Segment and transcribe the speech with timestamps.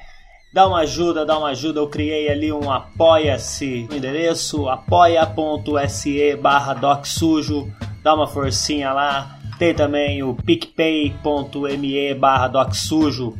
[0.53, 1.81] dá uma ajuda, dá uma ajuda.
[1.81, 7.73] Eu criei ali um apoia-se, endereço apoia.se barra docsujo,
[8.03, 9.39] dá uma forcinha lá.
[9.59, 13.39] Tem também o picpay.me barra docsujo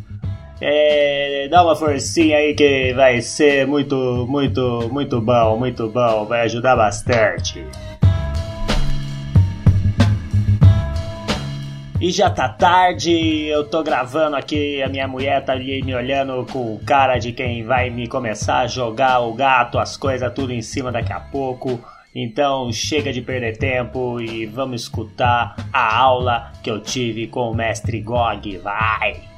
[0.67, 6.41] é, dá uma forcinha aí que vai ser muito, muito, muito bom, muito bom, vai
[6.41, 7.63] ajudar bastante.
[12.01, 16.47] E já tá tarde, eu tô gravando aqui, a minha mulher tá ali me olhando
[16.51, 20.63] com cara de quem vai me começar a jogar o gato, as coisas tudo em
[20.63, 21.79] cima daqui a pouco.
[22.15, 27.55] Então chega de perder tempo e vamos escutar a aula que eu tive com o
[27.55, 29.34] mestre Gog, vai!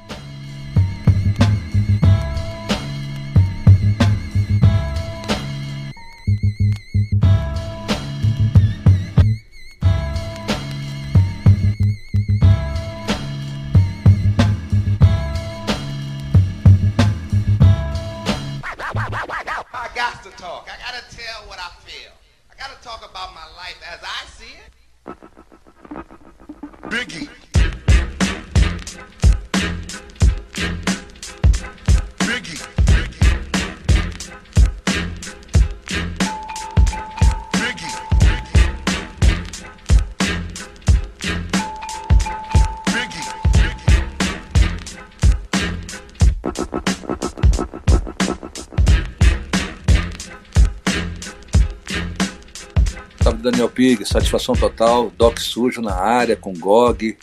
[53.77, 57.15] Pig, satisfação total, Doc Sujo na área, com GOG.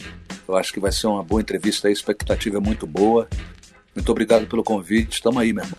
[0.47, 3.27] Eu acho que vai ser uma boa entrevista aí, a expectativa é muito boa.
[3.93, 5.79] Muito obrigado pelo convite, estamos aí, meu irmão.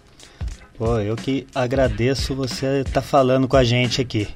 [0.78, 4.28] Pô, eu que agradeço você estar tá falando com a gente aqui.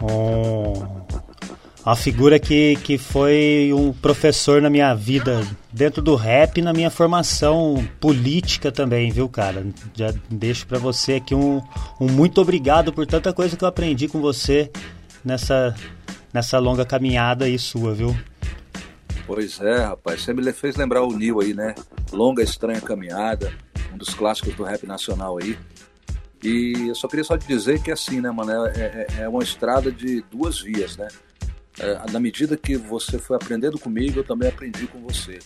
[0.00, 1.04] Um,
[1.84, 6.72] uma figura que, que foi um professor na minha vida, dentro do rap e na
[6.72, 9.66] minha formação política também, viu, cara?
[9.96, 11.60] Já deixo para você aqui um,
[12.00, 14.70] um muito obrigado por tanta coisa que eu aprendi com você
[15.26, 15.74] nessa,
[16.32, 18.16] nessa longa caminhada aí sua, viu?
[19.26, 20.22] Pois é, rapaz.
[20.22, 21.74] Você me fez lembrar o Nil aí, né?
[22.12, 23.52] Longa Estranha Caminhada,
[23.92, 25.58] um dos clássicos do rap nacional aí.
[26.44, 29.42] E eu só queria só te dizer que assim, né, mano, é, é, é uma
[29.42, 31.08] estrada de duas vias, né?
[31.78, 35.40] É, na medida que você foi aprendendo comigo, eu também aprendi com você.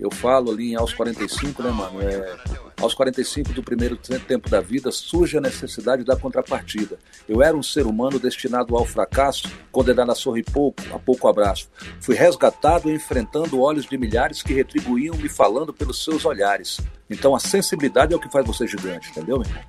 [0.00, 2.00] Eu falo ali aos 45, né, mano?
[2.00, 2.36] É,
[2.80, 6.98] aos 45 do primeiro tempo da vida surge a necessidade da contrapartida.
[7.28, 11.68] Eu era um ser humano destinado ao fracasso, condenado a sorrir pouco, a pouco abraço.
[12.00, 16.80] Fui resgatado enfrentando olhos de milhares que retribuíam me falando pelos seus olhares.
[17.10, 19.62] Então a sensibilidade é o que faz você gigante, entendeu, meu irmão?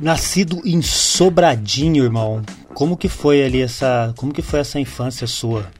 [0.00, 2.42] Nascido em Sobradinho, irmão.
[2.74, 5.70] Como que foi ali essa, como que foi essa infância sua?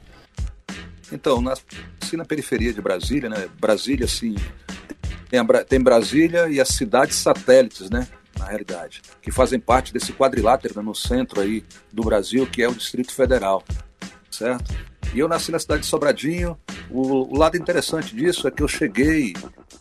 [1.11, 3.49] Então, nasci na periferia de Brasília, né?
[3.59, 4.35] Brasília, assim,
[5.29, 8.07] tem, tem Brasília e as cidades satélites, né?
[8.41, 12.73] na realidade, que fazem parte desse quadrilátero no centro aí do Brasil, que é o
[12.73, 13.63] Distrito Federal,
[14.31, 14.73] certo?
[15.13, 16.57] E eu nasci na cidade de Sobradinho.
[16.89, 19.33] O, o lado interessante disso é que eu cheguei,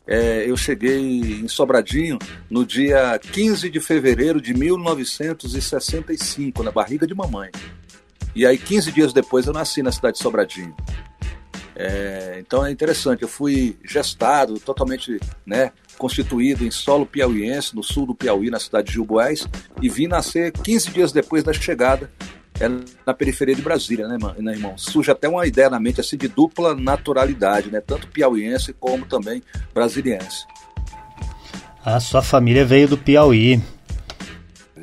[0.06, 2.18] é, eu cheguei em Sobradinho
[2.50, 7.50] no dia 15 de fevereiro de 1965, na barriga de mamãe.
[8.34, 10.74] E aí, 15 dias depois, eu nasci na cidade de Sobradinho.
[11.74, 18.06] É, então é interessante, eu fui gestado, totalmente né, constituído em solo piauiense, no sul
[18.06, 19.48] do Piauí, na cidade de Gilboés,
[19.80, 22.10] e vim nascer 15 dias depois da chegada
[22.60, 22.68] é
[23.06, 24.76] na periferia de Brasília, né, né, irmão?
[24.76, 27.80] Surge até uma ideia na mente assim de dupla naturalidade, né?
[27.80, 29.42] Tanto piauiense como também
[29.72, 30.44] brasiliense.
[31.82, 33.62] A sua família veio do Piauí.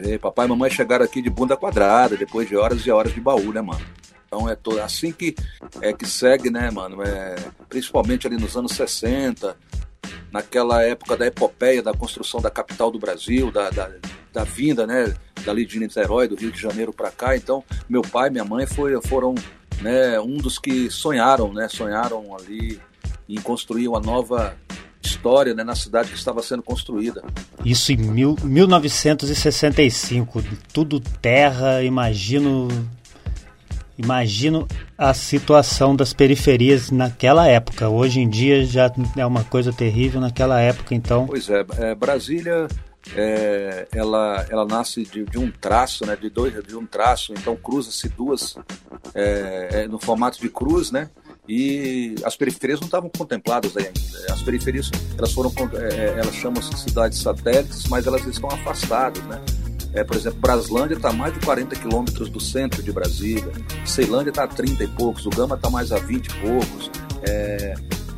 [0.03, 3.21] E papai e mamãe chegaram aqui de bunda quadrada, depois de horas e horas de
[3.21, 3.85] baú, né, mano?
[4.27, 5.35] Então é todo, assim que
[5.81, 7.01] é que segue, né, mano?
[7.01, 7.35] É,
[7.69, 9.55] principalmente ali nos anos 60,
[10.31, 13.89] naquela época da epopeia da construção da capital do Brasil, da, da,
[14.33, 15.13] da vinda, né,
[15.43, 17.35] dali de Niterói, do Rio de Janeiro para cá.
[17.35, 19.33] Então, meu pai e minha mãe foi, foram
[19.81, 22.79] né, um dos que sonharam, né, sonharam ali
[23.29, 24.57] em construir uma nova
[25.01, 27.23] história né, na cidade que estava sendo construída.
[27.63, 32.67] Isso em mil, 1965, tudo terra, imagino
[33.97, 37.89] Imagino a situação das periferias naquela época.
[37.89, 41.25] Hoje em dia já é uma coisa terrível naquela época, então.
[41.25, 42.67] Pois é, é Brasília
[43.15, 47.55] é, ela, ela nasce de, de, um traço, né, de dois, de um traço, então
[47.55, 48.55] cruza-se duas
[49.15, 51.09] é, é, no formato de cruz, né?
[51.47, 53.93] E as periferias não estavam contempladas ainda.
[54.29, 59.41] As periferias elas foram, é, é, elas chamam-se cidades satélites, mas elas estão afastadas, né?
[59.93, 63.51] É, por exemplo, Braslândia está a mais de 40 quilômetros do centro de Brasília,
[63.85, 66.91] Ceilândia está a 30 e poucos, o Gama está mais a 20 e poucos.
[67.23, 67.73] É,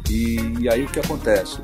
[0.10, 1.60] e, e, aí o que acontece?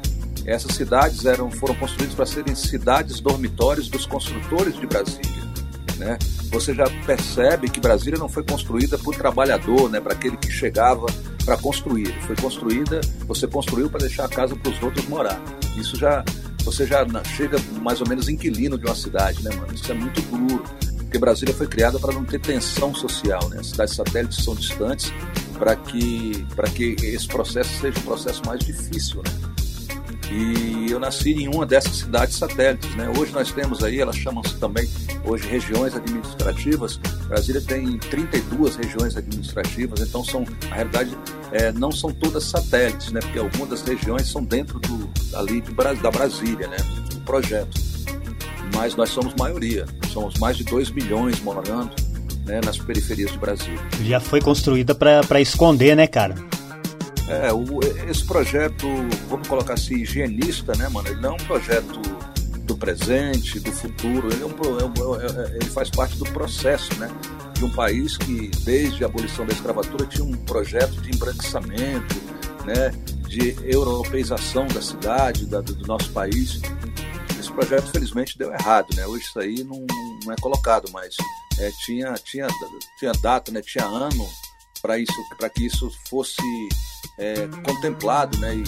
[0.45, 5.43] Essas cidades eram, foram construídas para serem cidades dormitórios dos construtores de Brasília.
[5.97, 6.17] Né?
[6.51, 9.99] Você já percebe que Brasília não foi construída por trabalhador, né?
[9.99, 11.07] para aquele que chegava
[11.45, 12.11] para construir.
[12.23, 15.39] Foi construída, você construiu para deixar a casa para os outros morar.
[15.77, 16.23] Isso já
[16.65, 19.71] você já chega mais ou menos inquilino de uma cidade, né, mano?
[19.73, 20.63] Isso é muito duro.
[20.97, 23.59] Porque Brasília foi criada para não ter tensão social, né?
[23.59, 25.13] As cidades satélites são distantes
[25.59, 29.54] para que, que esse processo seja um processo mais difícil, né?
[30.31, 32.93] E eu nasci em uma dessas cidades satélites.
[32.95, 33.11] Né?
[33.17, 34.87] Hoje nós temos aí, elas chamam-se também
[35.23, 36.97] hoje regiões administrativas.
[37.27, 41.17] Brasília tem 32 regiões administrativas, então são, na realidade,
[41.51, 43.19] é, não são todas satélites, né?
[43.19, 46.77] porque algumas das regiões são dentro do, ali de, da Brasília, né?
[47.09, 47.79] do projeto.
[48.73, 51.91] Mas nós somos maioria, somos mais de 2 milhões morando
[52.45, 53.75] né, nas periferias do Brasil.
[54.03, 56.35] Já foi construída para esconder, né, cara?
[57.27, 57.79] É, o,
[58.09, 58.87] esse projeto,
[59.27, 61.07] vamos colocar assim, higienista, né, mano?
[61.07, 61.99] Ele não é um projeto
[62.65, 66.93] do presente, do futuro, ele, é um, é, é, é, ele faz parte do processo,
[66.99, 67.09] né?
[67.53, 72.15] De um país que, desde a abolição da escravatura, tinha um projeto de embranquecimento,
[72.63, 72.91] né?
[73.27, 76.61] De europeização da cidade, da, do nosso país.
[77.39, 79.05] Esse projeto, felizmente, deu errado, né?
[79.07, 79.85] Hoje isso aí não,
[80.25, 81.15] não é colocado, mas
[81.57, 82.47] é, tinha, tinha,
[82.99, 83.61] tinha data, né?
[83.61, 84.27] Tinha ano
[84.81, 86.41] para isso, para que isso fosse
[87.17, 88.55] é, contemplado, né?
[88.55, 88.63] E,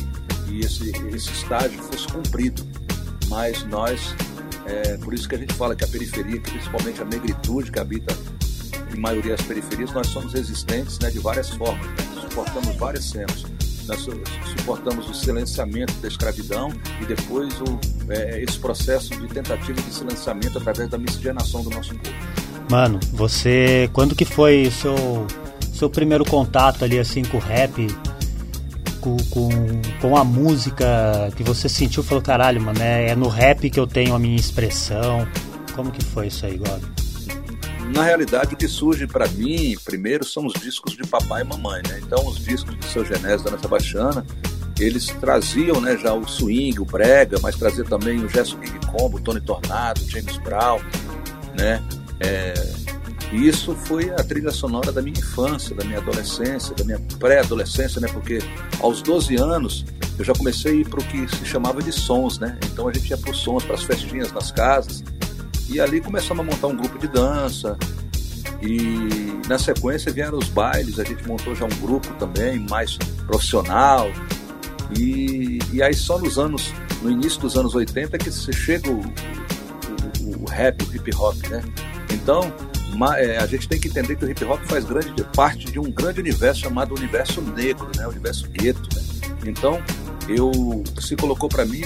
[0.52, 2.66] e, esse, esse estágio fosse cumprido.
[3.28, 4.16] Mas nós,
[4.66, 8.16] é, por isso que a gente fala que a periferia, principalmente a negritude que habita
[8.94, 12.22] em maioria as periferias, nós somos resistentes né, de várias formas, né?
[12.22, 13.46] suportamos várias cenas.
[13.86, 14.06] Nós
[14.58, 20.58] suportamos o silenciamento da escravidão e depois o, é, esse processo de tentativa de silenciamento
[20.58, 22.16] através da miscigenação do nosso povo.
[22.70, 23.89] Mano, você.
[23.94, 24.96] Quando que foi o seu
[25.77, 27.88] seu primeiro contato ali assim com o rap,
[28.98, 29.50] com, com,
[30.01, 33.88] com a música que você sentiu, falou, caralho, mano, é, é no rap que eu
[33.88, 35.27] tenho a minha expressão.
[35.75, 36.82] Como que foi isso aí, Gob?
[37.94, 41.82] Na realidade, o que surge para mim, primeiro, são os discos de papai e mamãe,
[41.88, 42.01] né?
[42.04, 44.25] Então, os discos do seu Genésio da Ana Sebastiana,
[44.80, 49.18] eles traziam né, já o swing, o brega, mas trazia também o Gerson King Combo,
[49.18, 50.80] o Tony Tornado, James Brown,
[51.58, 51.82] né?
[52.20, 52.54] É,
[53.31, 58.00] e isso foi a trilha sonora da minha infância, da minha adolescência, da minha pré-adolescência,
[58.00, 58.07] né?
[58.12, 58.39] Porque
[58.79, 59.86] aos 12 anos
[60.17, 62.57] eu já comecei a ir para o que se chamava de sons, né?
[62.72, 65.03] Então a gente ia para os sons, para as festinhas nas casas.
[65.69, 67.77] E ali começamos a montar um grupo de dança.
[68.62, 74.10] E na sequência vieram os bailes, a gente montou já um grupo também mais profissional.
[74.98, 79.01] E, e aí só nos anos, no início dos anos 80 que chega o,
[80.22, 81.62] o, o rap, o hip hop, né?
[82.12, 82.51] Então,
[83.04, 86.20] a gente tem que entender que o hip hop faz grande parte de um grande
[86.20, 88.06] universo chamado universo negro, né?
[88.08, 89.04] O universo gueto, né?
[89.46, 89.82] Então,
[90.27, 90.51] eu
[91.00, 91.84] se colocou para mim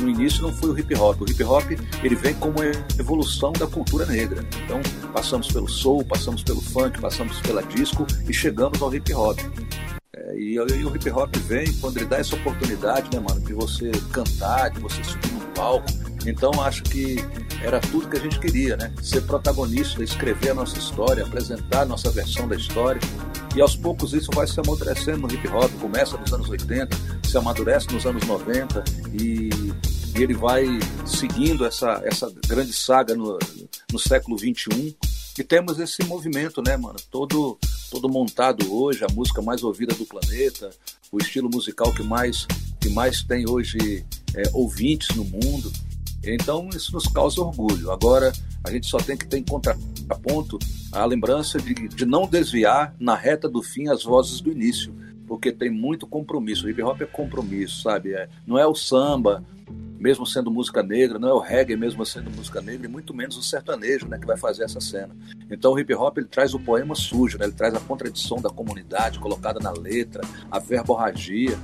[0.00, 1.20] no início não foi o hip hop.
[1.22, 1.70] O hip hop
[2.02, 2.56] ele vem como
[2.98, 4.44] evolução da cultura negra.
[4.64, 4.80] Então
[5.12, 9.38] passamos pelo soul, passamos pelo funk, passamos pela disco e chegamos ao hip hop.
[10.14, 13.52] É, e, e, o hip hop vem quando ele dá essa oportunidade, né, mano, de
[13.52, 15.86] você cantar, de você subir no palco.
[16.26, 17.16] Então acho que
[17.62, 18.92] era tudo que a gente queria, né?
[19.02, 23.00] Ser protagonista, escrever a nossa história, apresentar a nossa versão da história.
[23.54, 27.36] E aos poucos isso vai se amadurecendo no hip hop, começa nos anos 80, se
[27.36, 29.48] amadurece nos anos 90 e,
[30.16, 30.66] e ele vai
[31.06, 33.38] seguindo essa, essa grande saga no,
[33.92, 34.92] no século 21
[35.38, 36.96] e temos esse movimento, né, mano?
[37.10, 37.58] Todo,
[37.90, 40.70] todo montado hoje, a música mais ouvida do planeta,
[41.10, 42.46] o estilo musical que mais,
[42.80, 44.04] que mais tem hoje
[44.34, 45.72] é, ouvintes no mundo.
[46.26, 47.90] Então isso nos causa orgulho.
[47.90, 48.32] Agora
[48.64, 50.58] a gente só tem que ter em contraponto
[50.92, 54.94] a lembrança de, de não desviar na reta do fim as vozes do início,
[55.26, 56.66] porque tem muito compromisso.
[56.66, 58.14] O hip hop é compromisso, sabe?
[58.14, 59.44] É, não é o samba,
[59.98, 63.38] mesmo sendo música negra, não é o reggae mesmo sendo música negra, e muito menos
[63.38, 65.16] o sertanejo, né, que vai fazer essa cena.
[65.50, 67.46] Então o hip hop ele traz o poema sujo, né?
[67.46, 71.58] Ele traz a contradição da comunidade colocada na letra, a verborragia.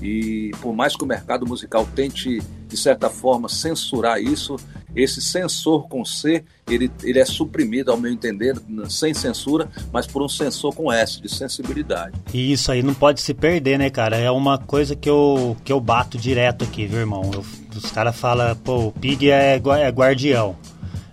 [0.00, 4.56] E por mais que o mercado musical tente, de certa forma, censurar isso,
[4.94, 8.56] esse censor com C, ele, ele é suprimido, ao meu entender,
[8.88, 12.18] sem censura, mas por um censor com S, de sensibilidade.
[12.32, 14.16] E isso aí não pode se perder, né, cara?
[14.16, 17.30] É uma coisa que eu, que eu bato direto aqui, viu, irmão?
[17.32, 20.56] Eu, os caras falam, pô, o Pig é, é guardião.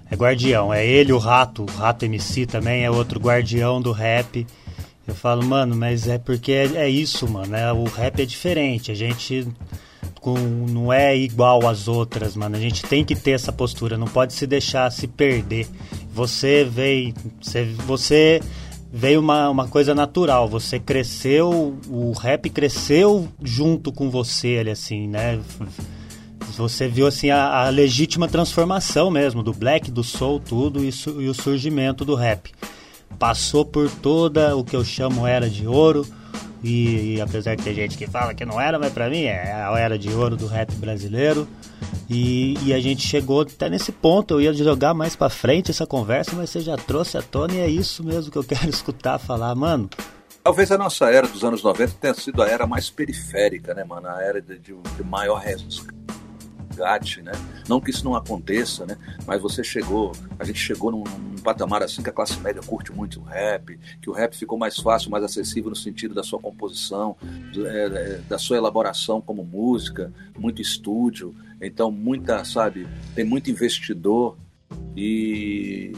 [0.09, 0.73] É guardião.
[0.73, 4.45] É ele, o Rato, o Rato MC também é outro guardião do rap.
[5.07, 7.55] Eu falo, mano, mas é porque é, é isso, mano.
[7.55, 8.91] É, o rap é diferente.
[8.91, 9.45] A gente
[10.21, 12.55] com, não é igual às outras, mano.
[12.55, 15.67] A gente tem que ter essa postura, não pode se deixar se perder.
[16.13, 17.13] Você veio.
[17.41, 18.41] Você, você
[18.91, 20.47] veio uma, uma coisa natural.
[20.47, 25.39] Você cresceu, o rap cresceu junto com você, ele assim, né?
[26.55, 31.27] Você viu assim a, a legítima transformação mesmo do black, do soul, tudo isso e
[31.27, 32.51] o surgimento do rap
[33.17, 36.05] passou por toda o que eu chamo era de ouro.
[36.63, 39.51] E, e, apesar de ter gente que fala que não era, mas pra mim é
[39.51, 41.45] a era de ouro do rap brasileiro.
[42.09, 44.35] E, e, a gente chegou até nesse ponto.
[44.35, 47.59] Eu ia jogar mais pra frente essa conversa, mas você já trouxe à tona e
[47.59, 49.89] é isso mesmo que eu quero escutar falar, mano.
[50.41, 54.07] Talvez a nossa era dos anos 90 tenha sido a era mais periférica, né, mano?
[54.07, 55.93] A era de, de, de maior resgate,
[57.21, 57.31] né?
[57.67, 58.97] Não que isso não aconteça, né?
[59.25, 62.91] Mas você chegou, a gente chegou num, num, patamar assim que a classe média curte
[62.91, 66.39] muito o rap, que o rap ficou mais fácil, mais acessível no sentido da sua
[66.39, 67.17] composição,
[67.55, 74.37] é, é, da sua elaboração como música, muito estúdio, então muita, sabe, tem muito investidor
[74.95, 75.91] e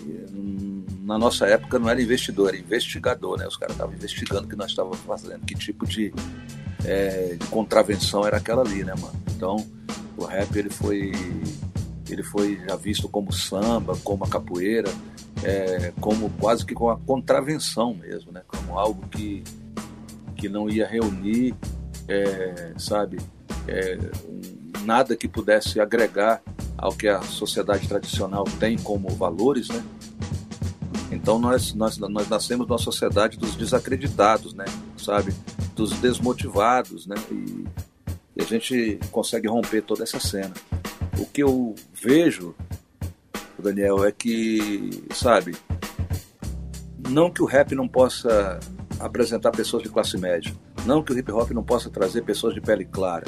[1.06, 3.48] na nossa época não era investidor, era investigador, né?
[3.48, 6.12] Os caras estavam investigando o que nós estávamos fazendo, que tipo de,
[6.84, 9.14] é, de contravenção era aquela ali, né, mano?
[9.36, 9.58] Então
[10.18, 11.12] o rap ele foi,
[12.10, 14.90] ele foi já visto como samba, como a capoeira,
[15.44, 18.42] é, como quase que com a contravenção mesmo, né?
[18.48, 19.44] Como algo que,
[20.36, 21.56] que não ia reunir,
[22.08, 23.20] é, sabe,
[23.68, 23.98] é,
[24.84, 26.42] nada que pudesse agregar
[26.78, 29.84] ao que a sociedade tradicional tem como valores, né?
[31.12, 34.66] Então nós, nós, nós nascemos numa sociedade dos desacreditados, né?
[34.98, 35.34] Sabe?
[35.76, 37.16] Dos desmotivados, né?
[37.32, 37.66] E
[38.36, 40.54] e a gente consegue romper toda essa cena.
[41.18, 42.56] O que eu vejo,
[43.58, 45.56] Daniel, é que, sabe,
[47.10, 48.60] não que o rap não possa
[49.00, 50.54] apresentar pessoas de classe média,
[50.86, 53.26] não que o hip hop não possa trazer pessoas de pele clara,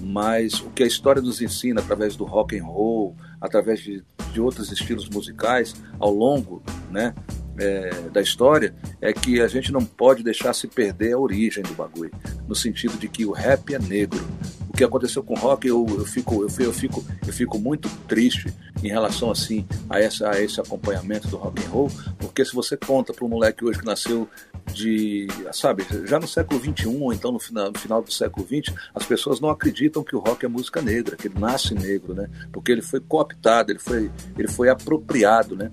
[0.00, 4.40] mas o que a história nos ensina através do rock and roll, através de, de
[4.40, 7.14] outros estilos musicais ao longo, né,
[7.58, 11.74] é, da história é que a gente não pode deixar se perder a origem do
[11.74, 12.12] bagulho,
[12.46, 14.24] no sentido de que o rap é negro.
[14.68, 17.88] O que aconteceu com o rock, eu, eu, fico, eu, eu, fico, eu fico muito
[18.06, 22.54] triste em relação assim a, essa, a esse acompanhamento do rock and roll, porque se
[22.54, 24.28] você conta para um moleque hoje que nasceu
[24.72, 28.72] de, sabe, já no século 21 ou então no final, no final do século 20,
[28.94, 32.28] as pessoas não acreditam que o rock é música negra, que ele nasce negro, né?
[32.52, 35.70] Porque ele foi cooptado, ele foi, ele foi apropriado, né?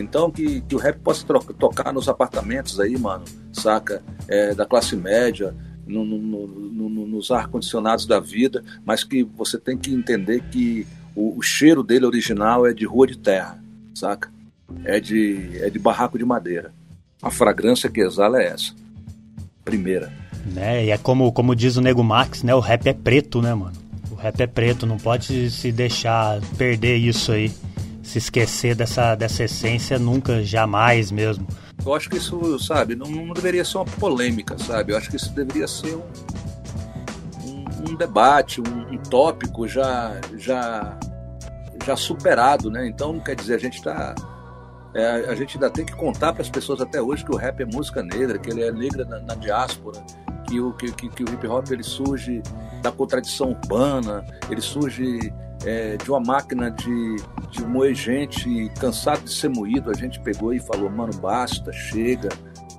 [0.00, 4.02] Então que, que o rap possa tocar nos apartamentos aí, mano, saca?
[4.26, 5.54] É, da classe média,
[5.86, 10.86] no, no, no, nos ar-condicionados da vida, mas que você tem que entender que
[11.16, 13.58] o, o, cheiro dele original é de rua de terra,
[13.94, 14.30] saca?
[14.84, 16.72] É de, é de barraco de madeira.
[17.22, 18.74] A fragrância que exala é essa.
[19.64, 20.12] Primeira.
[20.54, 20.86] Né?
[20.86, 22.54] E é como, como diz o Nego Max, né?
[22.54, 23.76] O rap é preto, né, mano?
[24.10, 27.50] O rap é preto, não pode se deixar perder isso aí
[28.08, 31.46] se esquecer dessa, dessa essência nunca, jamais mesmo.
[31.84, 34.92] Eu acho que isso, sabe, não, não deveria ser uma polêmica, sabe?
[34.92, 36.02] Eu acho que isso deveria ser um,
[37.44, 40.98] um, um debate, um, um, tópico já, já,
[41.84, 42.86] já superado, né?
[42.88, 44.14] Então, quer dizer, a gente está
[44.94, 47.60] é, a gente ainda tem que contar para as pessoas até hoje que o rap
[47.60, 50.02] é música negra, que ele é negra na, na diáspora,
[50.48, 52.42] que o, que, que, que, o hip hop ele surge
[52.82, 55.32] da contradição urbana, ele surge
[55.64, 57.16] é, de uma máquina de,
[57.50, 59.90] de moer gente cansado de ser moído.
[59.90, 62.28] A gente pegou e falou, mano, basta, chega,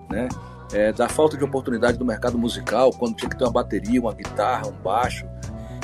[0.09, 0.27] né?
[0.71, 4.13] É, da falta de oportunidade do mercado musical, quando tinha que ter uma bateria, uma
[4.13, 5.25] guitarra, um baixo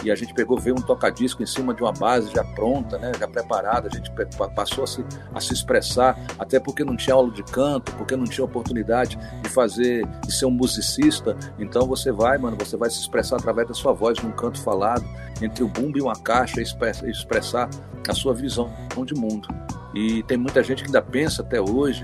[0.05, 3.11] e a gente pegou, veio um tocadisco em cima de uma base já pronta, né,
[3.19, 4.11] já preparada, a gente
[4.55, 8.25] passou a se, a se expressar, até porque não tinha aula de canto, porque não
[8.25, 12.99] tinha oportunidade de fazer, de ser um musicista, então você vai, mano, você vai se
[12.99, 15.03] expressar através da sua voz num canto falado,
[15.41, 17.69] entre o bumbo e uma caixa, e expressar
[18.07, 18.71] a sua visão
[19.05, 19.47] de mundo.
[19.93, 22.03] E tem muita gente que ainda pensa até hoje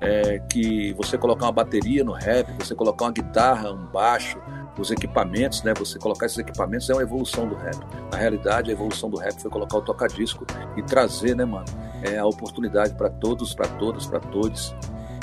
[0.00, 4.38] é, que você colocar uma bateria no rap, você colocar uma guitarra, um baixo,
[4.78, 5.72] os equipamentos, né?
[5.78, 7.76] Você colocar esses equipamentos é uma evolução do rap.
[8.10, 10.44] Na realidade, a evolução do rap foi colocar o toca-disco
[10.76, 11.66] e trazer, né, mano,
[12.02, 14.74] é, a oportunidade para todos, para todas, para todos.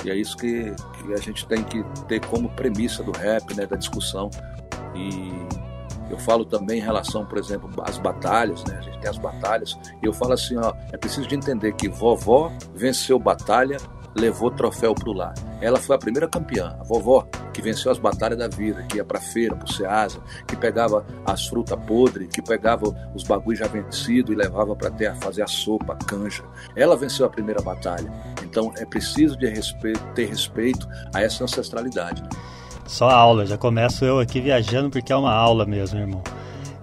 [0.03, 3.65] E é isso que, que, a gente tem que ter como premissa do rap, né,
[3.65, 4.29] da discussão.
[4.96, 5.31] E
[6.10, 8.77] eu falo também em relação, por exemplo, às batalhas, né?
[8.79, 9.77] A gente tem as batalhas.
[10.01, 13.77] E eu falo assim, ó, é preciso de entender que vovó venceu batalha
[14.15, 15.33] levou troféu pro lar.
[15.61, 19.05] Ela foi a primeira campeã, a vovó, que venceu as batalhas da vida, que ia
[19.05, 24.31] pra feira, pro Ceasa, que pegava as frutas podres, que pegava os bagulhos já vencidos
[24.31, 26.43] e levava para terra fazer a sopa, a canja.
[26.75, 28.11] Ela venceu a primeira batalha.
[28.43, 32.23] Então é preciso de respeito, ter respeito a essa ancestralidade.
[32.85, 36.21] Só aula, já começo eu aqui viajando porque é uma aula mesmo, irmão.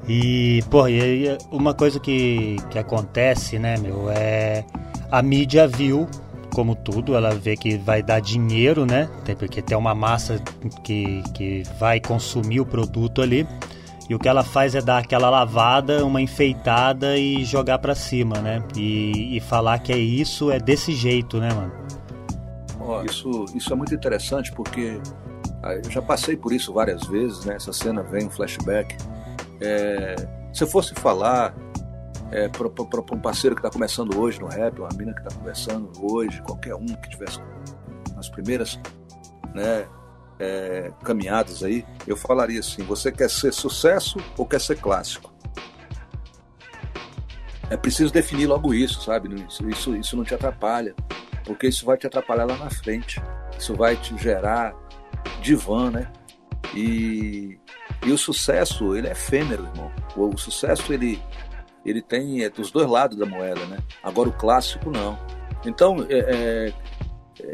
[0.08, 4.64] E, e uma coisa que, que acontece, né, meu, é
[5.10, 6.08] a mídia viu
[6.54, 9.08] como tudo, ela vê que vai dar dinheiro, né?
[9.38, 10.42] Porque tem uma massa
[10.82, 13.46] que, que vai consumir o produto ali.
[14.08, 18.40] E o que ela faz é dar aquela lavada, uma enfeitada e jogar para cima,
[18.40, 18.62] né?
[18.74, 21.72] E, e, falar que é isso, é desse jeito, né, mano?
[22.80, 24.98] Oh, isso, isso é muito interessante porque
[25.62, 27.56] ah, eu já passei por isso várias vezes, né?
[27.56, 28.96] Essa cena vem um flashback.
[29.60, 30.16] É,
[30.54, 31.54] se eu fosse falar
[32.30, 35.90] é, para um parceiro que está começando hoje no rap, uma mina que está começando
[36.00, 37.40] hoje, qualquer um que tivesse
[38.14, 38.78] nas primeiras
[39.54, 39.86] né,
[40.38, 45.32] é, caminhadas aí, eu falaria assim: você quer ser sucesso ou quer ser clássico?
[47.70, 49.28] É preciso definir logo isso, sabe?
[49.46, 50.94] Isso, isso, isso não te atrapalha,
[51.44, 53.22] porque isso vai te atrapalhar lá na frente.
[53.58, 54.74] Isso vai te gerar
[55.42, 56.10] divã, né?
[56.74, 57.58] E,
[58.06, 59.90] e o sucesso, ele é efêmero, irmão.
[60.16, 61.20] O, o sucesso, ele,
[61.84, 63.78] ele tem é, dos dois lados da moeda, né?
[64.02, 65.18] Agora o clássico não.
[65.64, 66.72] Então, é, é,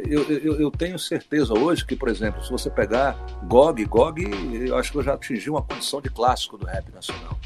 [0.06, 4.76] eu, eu, eu, tenho certeza hoje que, por exemplo, se você pegar GOG, GOG, eu
[4.76, 7.38] acho que eu já atingi uma condição de clássico do rap nacional.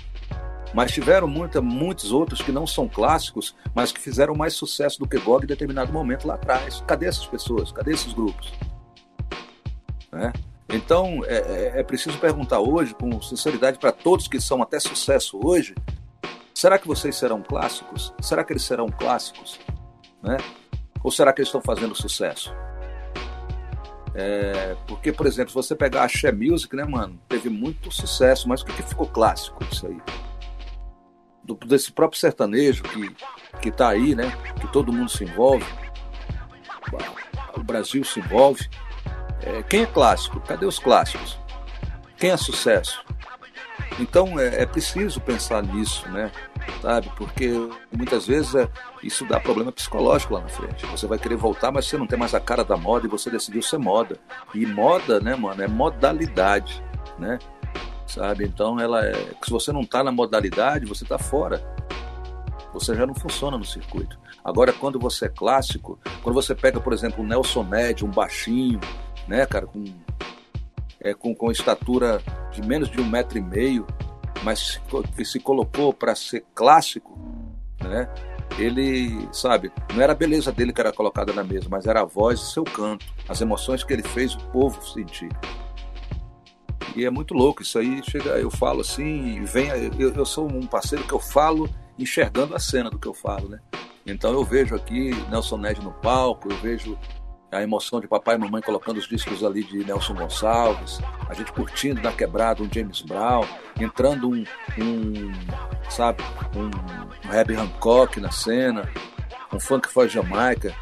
[0.75, 5.09] Mas tiveram muita, muitos outros que não são clássicos, mas que fizeram mais sucesso do
[5.09, 6.83] que GOG em determinado momento lá atrás.
[6.87, 7.73] Cadê essas pessoas?
[7.73, 8.53] Cadê esses grupos?
[10.13, 10.33] Né?
[10.69, 15.41] Então, é, é, é preciso perguntar hoje, com sinceridade, para todos que são até sucesso
[15.43, 15.75] hoje,
[16.59, 18.13] Será que vocês serão clássicos?
[18.21, 19.61] Será que eles serão clássicos?
[20.21, 20.39] Né?
[21.05, 22.53] Ou será que eles estão fazendo sucesso?
[24.13, 28.49] É, porque, por exemplo, se você pegar a She Music, né, mano, teve muito sucesso,
[28.49, 30.01] mas o que, que ficou clássico disso aí?
[31.45, 33.17] Do, desse próprio sertanejo que,
[33.63, 35.65] que tá aí, né, que todo mundo se envolve,
[37.55, 38.69] o Brasil se envolve.
[39.43, 40.41] É, quem é clássico?
[40.41, 41.39] Cadê os clássicos?
[42.17, 43.07] Quem é sucesso?
[43.99, 46.31] Então é, é, preciso pensar nisso, né?
[46.81, 47.11] Sabe?
[47.17, 47.53] Porque
[47.93, 48.69] muitas vezes é,
[49.03, 50.87] isso dá problema psicológico lá na frente.
[50.87, 53.31] Você vai querer voltar, mas você não tem mais a cara da moda e você
[53.31, 54.19] decidiu ser moda.
[54.55, 56.83] E moda, né, mano, é modalidade,
[57.19, 57.39] né?
[58.07, 58.45] Sabe?
[58.45, 59.13] Então ela é.
[59.43, 61.63] Se você não tá na modalidade, você tá fora.
[62.73, 64.19] Você já não funciona no circuito.
[64.45, 68.81] Agora, quando você é clássico, quando você pega, por exemplo, um Nelson Ned, um baixinho,
[69.27, 69.83] né, cara, com
[71.01, 72.21] é, com, com estatura
[72.53, 73.87] de menos de um metro e meio,
[74.43, 74.81] mas
[75.17, 77.19] que se colocou para ser clássico,
[77.83, 78.09] né?
[78.59, 82.05] Ele, sabe, não era a beleza dele que era colocada na mesa, mas era a
[82.05, 85.29] voz e seu canto, as emoções que ele fez o povo sentir.
[86.97, 90.49] E é muito louco, isso aí chega, eu falo assim, e vem, eu, eu sou
[90.49, 93.61] um parceiro que eu falo enxergando a cena do que eu falo, né?
[94.07, 96.99] Então eu vejo aqui Nelson Ned no palco, eu vejo
[97.51, 101.53] a emoção de papai e mamãe colocando os discos ali de Nelson Gonçalves, a gente
[101.53, 103.45] curtindo na quebrada um James Brown,
[103.81, 104.45] entrando um,
[104.79, 105.33] um
[105.91, 106.23] sabe,
[106.55, 108.89] um, um Herbie Hancock na cena,
[109.53, 110.75] um funk for Jamaica.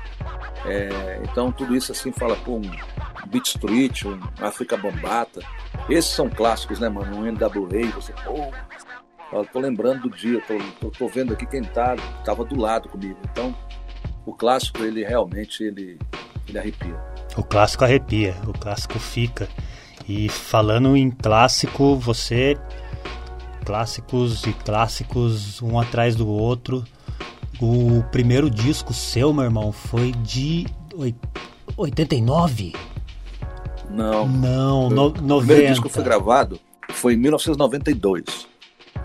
[0.64, 2.70] É, então tudo isso assim fala, pô, um,
[3.26, 5.40] Beat Street, um África Bambata.
[5.88, 7.16] Esses são clássicos, né, mano?
[7.16, 11.96] Um NWA, você, pô, tô lembrando do dia, tô, tô, tô, vendo aqui quem tá,
[12.24, 13.18] tava do lado comigo.
[13.30, 13.54] Então,
[14.24, 15.98] o clássico, ele realmente, ele,
[16.48, 16.96] ele arrepia.
[17.36, 19.48] O clássico arrepia, o clássico fica.
[20.08, 22.56] E falando em clássico, você
[23.64, 26.84] clássicos e clássicos um atrás do outro.
[27.60, 30.66] O primeiro disco seu, meu irmão, foi de
[31.76, 32.74] 89?
[33.90, 34.28] Não.
[34.28, 35.34] Não, no, 90.
[35.34, 36.60] O primeiro disco foi gravado
[36.96, 38.24] foi em 1992,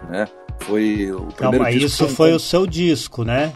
[0.10, 0.28] né?
[0.60, 3.54] Foi o primeiro mas disco isso foi o seu disco, né?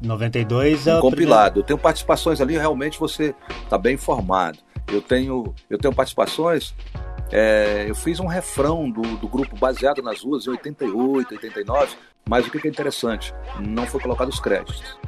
[0.00, 1.52] 92 é um o compilado.
[1.52, 1.58] primeiro...
[1.60, 3.34] Eu tenho participações ali, realmente você
[3.64, 4.58] está bem informado.
[4.90, 6.74] Eu tenho, eu tenho participações.
[7.30, 12.46] É, eu fiz um refrão do, do grupo baseado nas ruas em 88, 89, mas
[12.46, 14.98] o que é interessante, não foi colocado os créditos.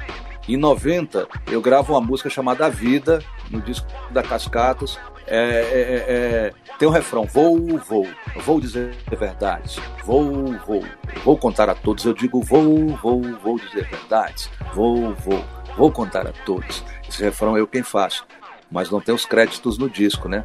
[0.47, 4.99] Em 90, eu gravo uma música chamada Vida, no disco da Cascatas.
[5.27, 8.07] É, é, é, é tem um refrão: Vou, vou,
[8.43, 9.79] vou dizer verdades.
[10.03, 10.83] Vou, vou,
[11.23, 12.05] vou contar a todos.
[12.05, 14.49] Eu digo: Vou, vou, vou dizer verdades.
[14.73, 15.43] Vou, vou,
[15.77, 16.83] vou contar a todos.
[17.07, 18.25] Esse refrão é eu quem faço,
[18.71, 20.43] mas não tem os créditos no disco, né?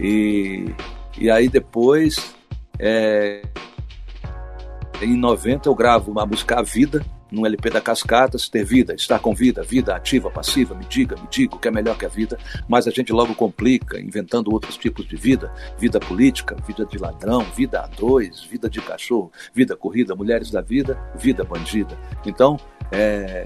[0.00, 0.74] E,
[1.16, 2.34] e aí depois,
[2.78, 3.42] é,
[5.00, 9.18] em 90, eu gravo uma música A Vida num LP da Cascatas, ter vida, estar
[9.18, 12.08] com vida, vida ativa, passiva, me diga, me diga o que é melhor que a
[12.08, 12.38] vida,
[12.68, 17.42] mas a gente logo complica, inventando outros tipos de vida, vida política, vida de ladrão,
[17.54, 21.98] vida a dois, vida de cachorro, vida corrida, mulheres da vida, vida bandida.
[22.24, 22.58] Então,
[22.90, 23.44] é,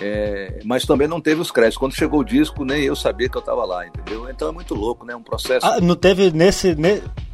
[0.00, 1.78] é, mas também não teve os créditos.
[1.78, 4.28] Quando chegou o disco, nem eu sabia que eu estava lá, entendeu?
[4.30, 5.14] Então é muito louco, né?
[5.14, 5.66] Um processo.
[5.66, 6.76] Ah, não teve nesse,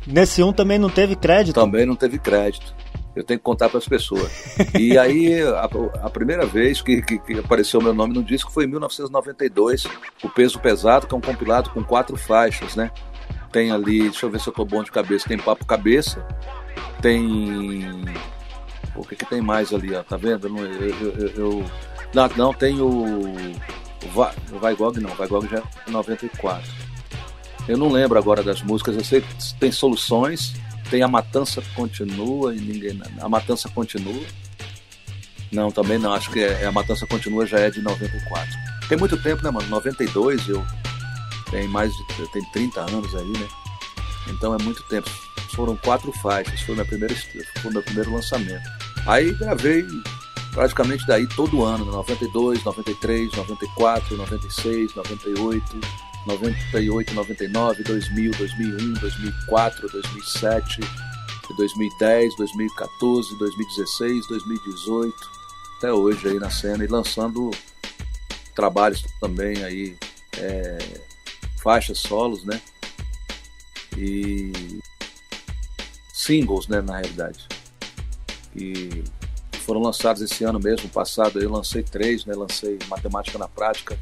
[0.07, 1.55] nesse um também não teve crédito?
[1.55, 2.75] Também não teve crédito
[3.15, 4.57] eu tenho que contar para as pessoas.
[4.79, 5.69] E aí, a,
[6.03, 9.85] a primeira vez que, que, que, apareceu meu nome no disco foi em 1992,
[10.23, 12.91] O Peso Pesado, que é um compilado com quatro faixas, né?
[13.53, 16.27] Tem ali, deixa eu ver se eu tô bom de cabeça, tem Papo Cabeça,
[17.01, 18.05] tem.
[18.97, 20.03] O que, que tem mais ali, ó?
[20.03, 20.49] Tá vendo?
[20.49, 21.65] Eu, eu, eu, eu...
[22.13, 23.05] Não, não, tem o.
[24.05, 26.69] O Vai Gog não, Vai Gog já é 94.
[27.67, 30.55] Eu não lembro agora das músicas, eu sei que tem soluções,
[30.95, 33.01] tem A Matança Continua e ninguém.
[33.21, 34.25] A Matança Continua.
[35.51, 36.13] Não, também não.
[36.13, 38.49] Acho que é, é, A Matança Continua já é de 94.
[38.89, 39.69] Tem muito tempo, né, mano?
[39.69, 40.65] 92 eu.
[41.51, 42.29] Tem mais de.
[42.29, 43.49] Tem 30 anos aí, né?
[44.29, 45.11] Então é muito tempo.
[45.57, 46.61] Foram quatro faixas.
[46.61, 47.13] Foi, minha primeira,
[47.61, 48.71] foi meu primeiro lançamento.
[49.05, 49.85] Aí gravei
[50.53, 55.81] praticamente daí todo ano, 92, 93, 94, 96, 98.
[56.27, 60.81] 98, 99, 2000, 2001, 2004, 2007,
[61.57, 65.15] 2010, 2014, 2016, 2018,
[65.79, 67.51] até hoje aí na cena e lançando
[68.55, 69.97] trabalhos também aí,
[70.39, 70.79] é,
[71.63, 72.61] faixas solos, né?
[73.97, 74.81] E
[76.13, 77.47] singles, né, na realidade.
[78.57, 79.05] E
[79.61, 82.35] foram lançados esse ano mesmo, passado eu lancei três, né?
[82.35, 83.99] Lancei Matemática na Prática,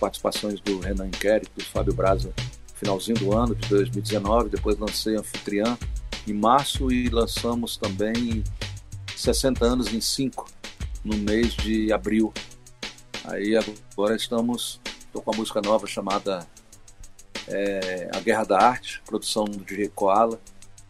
[0.00, 2.32] participações do Renan Inquérito, do Fábio Braza,
[2.74, 4.48] finalzinho do ano de 2019.
[4.48, 5.78] Depois lancei Anfitriã
[6.26, 8.42] em março e lançamos também
[9.14, 10.50] 60 anos em 5
[11.04, 12.32] no mês de abril.
[13.24, 16.46] Aí agora estamos, estou com uma música nova chamada
[17.46, 20.40] é, A Guerra da Arte, produção de Koala.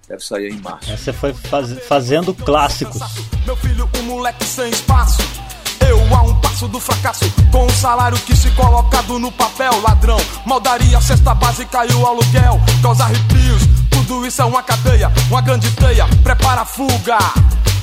[0.09, 0.97] Deve sair em março.
[0.97, 3.01] Você foi faz, fazendo clássicos.
[3.47, 5.23] Meu filho, um moleque sem espaço
[6.15, 11.01] a um passo do fracasso, com um salário que se colocado no papel, ladrão, maldaria,
[11.01, 16.07] cesta básica e o aluguel, causa arrepios, tudo isso é uma cadeia, uma grande teia,
[16.23, 17.19] prepara a fuga.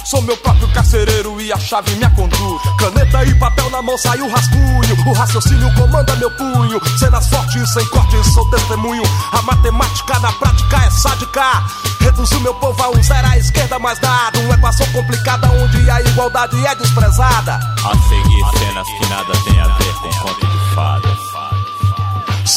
[0.10, 2.62] Sou meu próprio carcereiro e a chave me conduz.
[2.80, 4.96] Caneta e papel na mão sai o rascunho.
[5.06, 6.80] O raciocínio comanda meu punho.
[6.98, 9.04] Cenas fortes sem cortes, sou testemunho.
[9.34, 11.62] A matemática na prática é sádica.
[12.00, 14.40] Reduzo meu povo a um zero à esquerda mais dado.
[14.40, 17.56] Uma equação complicada onde a igualdade é desprezada.
[17.56, 21.18] A seguir cenas que nada tem a ver com conto de fadas.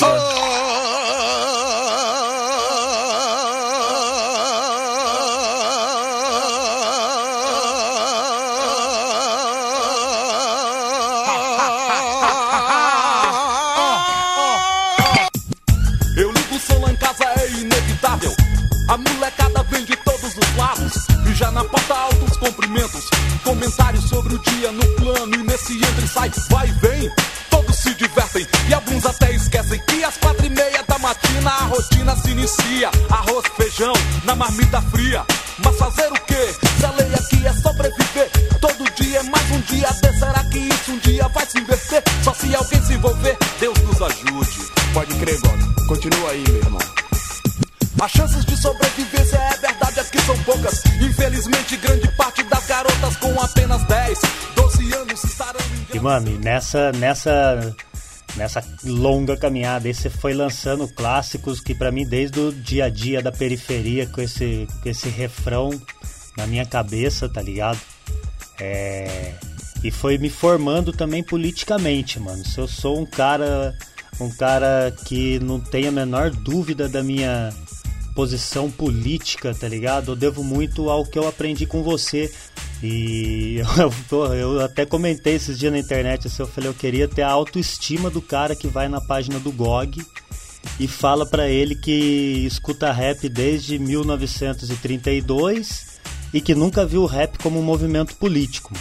[0.02, 0.69] Oh!
[23.70, 27.10] Comentários sobre o dia no plano e nesse entre sai, vai e vem.
[27.48, 31.64] Todos se divertem e alguns até esquecem que às quatro e meia da matina a
[31.64, 32.90] rotina se inicia.
[33.08, 33.92] Arroz, feijão
[34.24, 35.24] na marmita fria.
[35.64, 36.78] Mas fazer o que?
[36.78, 38.30] Se a lei aqui é sobreviver,
[38.60, 39.88] todo dia é mais um dia.
[39.88, 42.02] De, será que isso um dia vai se inverter?
[42.24, 44.72] Só se alguém se envolver, Deus nos ajude.
[44.92, 45.86] Pode crer, God.
[45.86, 46.80] Continua aí, meu irmão.
[48.00, 50.82] As chances de sobrevivência é verdade, aqui são poucas.
[51.02, 52.39] Infelizmente, grande parte
[53.42, 54.18] apenas 10,
[54.54, 55.60] 12 anos estarão.
[55.92, 57.76] E, mano, nessa, nessa,
[58.36, 62.88] nessa longa caminhada aí, você foi lançando clássicos que, para mim, desde o dia a
[62.88, 65.70] dia da periferia, com esse, com esse refrão
[66.36, 67.80] na minha cabeça, tá ligado?
[68.58, 69.34] É.
[69.82, 72.44] E foi me formando também politicamente, mano.
[72.46, 73.76] Se eu sou um cara.
[74.20, 77.50] Um cara que não tem a menor dúvida da minha
[78.14, 80.12] posição política, tá ligado?
[80.12, 82.32] Eu devo muito ao que eu aprendi com você.
[82.82, 83.58] E
[84.10, 87.30] eu, eu até comentei esses dias na internet, assim, eu falei, eu queria ter a
[87.30, 90.04] autoestima do cara que vai na página do GOG
[90.78, 96.00] e fala para ele que escuta rap desde 1932
[96.32, 98.72] e que nunca viu o rap como um movimento político.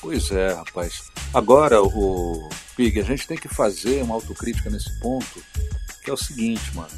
[0.00, 1.04] Pois é, rapaz.
[1.32, 5.42] Agora, o Pig, a gente tem que fazer uma autocrítica nesse ponto,
[6.02, 6.90] que é o seguinte, mano.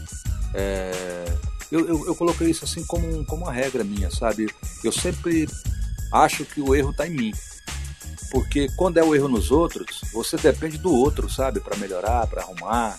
[0.55, 1.27] É,
[1.71, 4.49] eu, eu, eu, coloquei isso assim como, como uma regra minha, sabe?
[4.83, 5.49] Eu sempre
[6.13, 7.33] acho que o erro está em mim.
[8.31, 11.61] Porque quando é o erro nos outros, você depende do outro, sabe?
[11.61, 12.99] Para melhorar, para arrumar.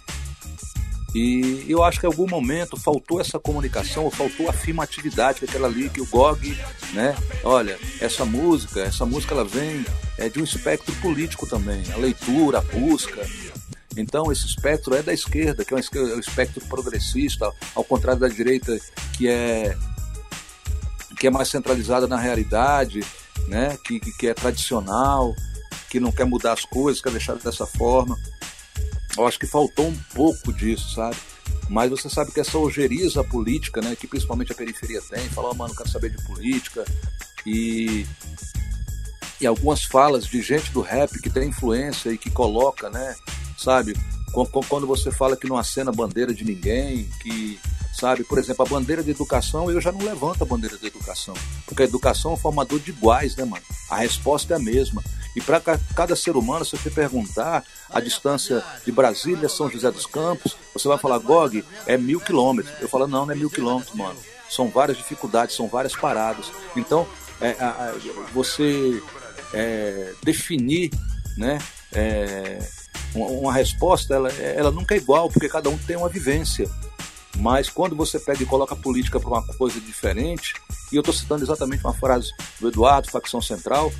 [1.15, 5.67] E eu acho que em algum momento faltou essa comunicação, ou faltou afirmatividade, que aquela
[5.67, 6.57] ali que o GOG,
[6.91, 7.15] né?
[7.41, 9.85] Olha, essa música, essa música ela vem
[10.17, 13.25] é, de um espectro político também, a leitura, a busca,
[13.97, 18.77] então, esse espectro é da esquerda, que é um espectro progressista, ao contrário da direita,
[19.13, 19.75] que é,
[21.17, 23.01] que é mais centralizada na realidade,
[23.47, 23.77] né?
[23.85, 25.33] que, que é tradicional,
[25.89, 28.19] que não quer mudar as coisas, quer deixar dessa forma.
[29.17, 31.15] Eu acho que faltou um pouco disso, sabe?
[31.69, 35.53] Mas você sabe que essa ojeriza política, né, que principalmente a periferia tem, fala, oh,
[35.53, 36.83] mano, quero saber de política,
[37.45, 38.05] e,
[39.39, 43.15] e algumas falas de gente do rap que tem influência e que coloca, né,
[43.57, 43.95] sabe?
[44.67, 47.57] Quando você fala que não acena bandeira de ninguém, que,
[47.93, 51.33] sabe, por exemplo, a bandeira de educação, eu já não levanto a bandeira de educação,
[51.65, 53.63] porque a educação é um formador de iguais, né, mano?
[53.89, 55.01] A resposta é a mesma.
[55.35, 55.61] E para
[55.93, 60.87] cada ser humano, se você perguntar a distância de Brasília São José dos Campos, você
[60.87, 62.73] vai falar, Gog, é mil quilômetros.
[62.81, 64.17] Eu falo, não, não é mil quilômetros, mano.
[64.49, 66.51] São várias dificuldades, são várias paradas.
[66.75, 67.05] Então,
[67.41, 67.93] é, a,
[68.33, 69.01] você
[69.53, 70.91] é, definir,
[71.37, 71.59] né?
[71.91, 72.59] É,
[73.15, 76.69] uma, resposta, ela, ela nunca é igual, porque cada um tem uma vivência.
[77.37, 80.53] Mas quando você pega e coloca a política para uma coisa diferente,
[80.91, 83.91] e eu estou citando exatamente uma frase do Eduardo, facção central,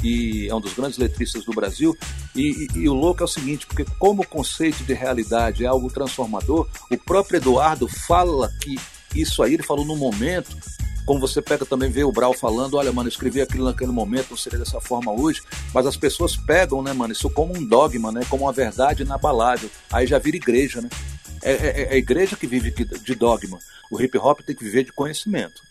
[0.00, 1.96] que é um dos grandes letristas do Brasil,
[2.34, 5.68] e, e, e, o louco é o seguinte, porque como o conceito de realidade é
[5.68, 8.76] algo transformador, o próprio Eduardo fala que
[9.14, 10.56] isso aí, ele falou no momento
[11.04, 14.30] como você pega também, vê o Brau falando, olha, mano, eu escrevi aquilo naquele momento,
[14.30, 15.42] não seria dessa forma hoje,
[15.74, 19.68] mas as pessoas pegam, né, mano, isso como um dogma, né, como uma verdade inabalável,
[19.90, 20.88] aí já vira igreja, né,
[21.42, 23.58] é, é, é a igreja que vive de dogma,
[23.90, 25.62] o hip hop tem que viver de conhecimento.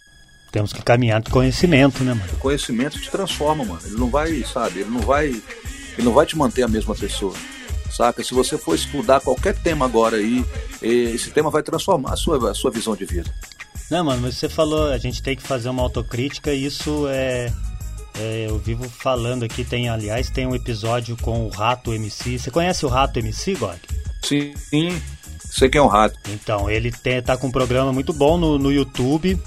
[0.51, 2.33] Temos que caminhar de conhecimento, né, mano?
[2.33, 6.25] O conhecimento te transforma, mano, ele não vai, sabe, ele não vai, ele não vai
[6.25, 7.33] te manter a mesma pessoa
[7.91, 8.23] saca?
[8.23, 10.43] Se você for estudar qualquer tema agora aí,
[10.81, 13.29] esse tema vai transformar a sua, a sua visão de vida.
[13.91, 17.51] Não, mano, mas você falou, a gente tem que fazer uma autocrítica e isso é,
[18.17, 22.39] é, Eu vivo falando aqui, tem, aliás, tem um episódio com o Rato MC.
[22.39, 23.77] Você conhece o Rato MC, Gog?
[24.23, 24.53] Sim,
[25.43, 26.17] sei que é um rato.
[26.29, 29.37] Então, ele tem, tá com um programa muito bom no, no YouTube,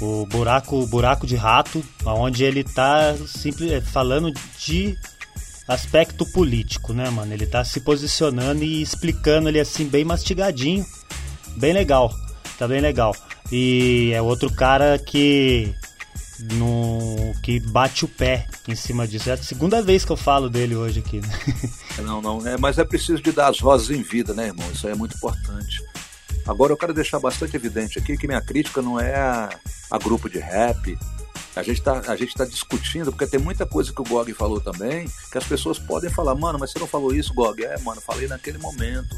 [0.00, 4.96] o Buraco, Buraco de Rato, onde ele tá simples, é, falando de
[5.68, 7.30] aspecto político, né, mano?
[7.34, 10.86] Ele tá se posicionando e explicando ali assim, bem mastigadinho.
[11.56, 12.10] Bem legal,
[12.58, 13.14] tá bem legal.
[13.52, 15.74] E é outro cara que
[16.54, 19.30] no que bate o pé em cima disso.
[19.30, 21.20] É a segunda vez que eu falo dele hoje aqui.
[21.20, 21.28] Né?
[22.02, 24.68] Não, não, é, mas é preciso de dar as vozes em vida, né, irmão?
[24.72, 25.84] Isso aí é muito importante.
[26.46, 29.50] Agora eu quero deixar bastante evidente aqui que minha crítica não é a,
[29.90, 30.98] a grupo de rap.
[31.54, 35.06] A gente, tá, gente tá discutindo, porque tem muita coisa que o Gog falou também,
[35.30, 37.62] que as pessoas podem falar, mano, mas você não falou isso, Gog?
[37.62, 39.14] É, mano, falei naquele momento,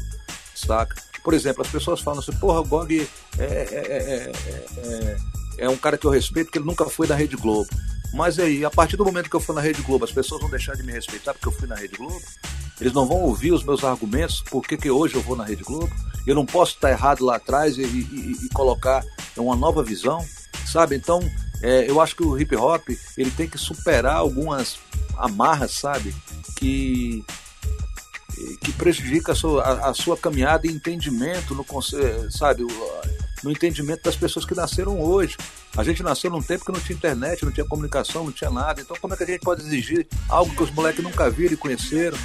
[0.53, 1.01] saca?
[1.25, 3.09] Por exemplo, as pessoas falam assim, porra, o Gog
[3.39, 4.31] é, é,
[4.77, 5.17] é,
[5.57, 7.67] é, um cara que eu respeito porque ele nunca foi na Rede Globo.
[8.13, 10.51] Mas aí, a partir do momento que eu fui na Rede Globo, as pessoas vão
[10.51, 12.21] deixar de me respeitar porque eu fui na Rede Globo?
[12.79, 15.63] Eles não vão ouvir os meus argumentos por que, que hoje eu vou na Rede
[15.63, 15.89] Globo?
[16.27, 19.03] Eu não posso estar errado lá atrás e, e, e colocar
[19.35, 20.23] uma nova visão,
[20.71, 20.95] sabe?
[20.95, 21.19] Então,
[21.63, 24.77] é, eu acho que o hip hop ele tem que superar algumas
[25.17, 26.13] amarras, sabe?
[26.55, 27.25] Que
[28.61, 31.65] que prejudica a sua, a, a sua caminhada e entendimento no
[32.29, 32.65] sabe
[33.43, 35.37] no entendimento das pessoas que nasceram hoje.
[35.77, 38.81] A gente nasceu num tempo que não tinha internet, não tinha comunicação, não tinha nada.
[38.81, 41.57] Então como é que a gente pode exigir algo que os moleques nunca viram e
[41.57, 42.17] conheceram?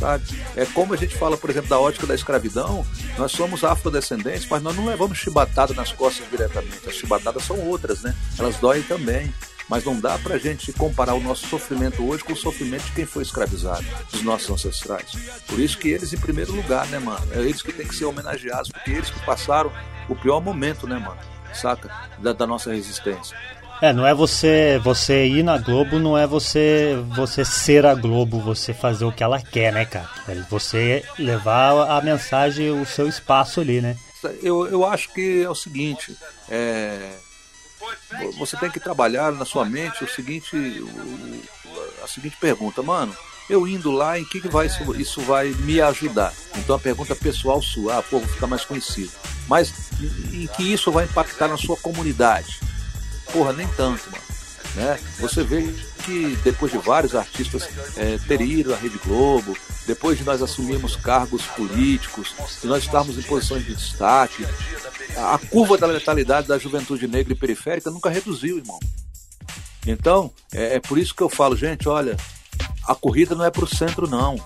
[0.00, 0.24] sabe?
[0.56, 2.84] É como a gente fala, por exemplo, da ótica da escravidão,
[3.18, 6.88] nós somos afrodescendentes, mas nós não levamos chibatada nas costas diretamente.
[6.88, 8.16] As chibatadas são outras, né?
[8.38, 9.32] Elas doem também.
[9.70, 12.92] Mas não dá para a gente comparar o nosso sofrimento hoje com o sofrimento de
[12.92, 15.12] quem foi escravizado, dos nossos ancestrais.
[15.46, 17.24] Por isso que eles, em primeiro lugar, né, mano?
[17.30, 19.72] É eles que têm que ser homenageados, porque eles que passaram
[20.08, 21.20] o pior momento, né, mano?
[21.54, 21.88] Saca?
[22.18, 23.36] Da, da nossa resistência.
[23.80, 28.40] É, não é você você ir na Globo, não é você você ser a Globo,
[28.40, 30.10] você fazer o que ela quer, né, cara?
[30.28, 33.96] É você levar a mensagem, o seu espaço ali, né?
[34.42, 36.14] Eu, eu acho que é o seguinte,
[36.50, 37.10] é,
[38.38, 40.56] você tem que trabalhar na sua mente o seguinte,
[42.02, 43.16] a seguinte pergunta, mano,
[43.48, 46.32] eu indo lá, em que, que vai isso, isso vai me ajudar?
[46.56, 49.12] Então a pergunta pessoal sua, ah, pô, vou ficar mais conhecido.
[49.48, 49.72] Mas
[50.32, 52.60] em que isso vai impactar na sua comunidade?
[53.32, 54.29] Porra, nem tanto, mano.
[54.74, 54.98] Né?
[55.18, 55.62] Você vê
[56.04, 59.56] que depois de vários artistas é, terem ido à Rede Globo,
[59.86, 64.46] depois de nós assumirmos cargos políticos, de nós estarmos em posições de destaque,
[65.16, 68.78] a curva da letalidade da juventude negra e periférica nunca reduziu, irmão.
[69.86, 72.16] Então, é, é por isso que eu falo, gente, olha,
[72.86, 74.36] a corrida não é para o centro, não.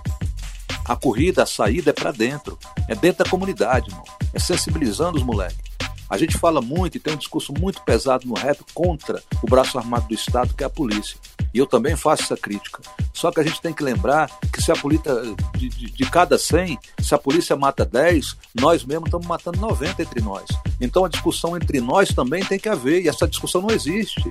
[0.85, 2.59] A corrida, a saída é para dentro.
[2.89, 4.05] É dentro da comunidade, irmão.
[4.33, 5.74] É sensibilizando os moleques.
[6.09, 9.79] A gente fala muito e tem um discurso muito pesado no rap contra o braço
[9.79, 11.17] armado do Estado, que é a polícia.
[11.53, 12.81] E eu também faço essa crítica.
[13.13, 15.13] Só que a gente tem que lembrar que se a polícia,
[15.57, 20.03] de, de, de cada 100, se a polícia mata 10, nós mesmos estamos matando 90
[20.03, 20.45] entre nós.
[20.81, 24.31] Então a discussão entre nós também tem que haver, e essa discussão não existe.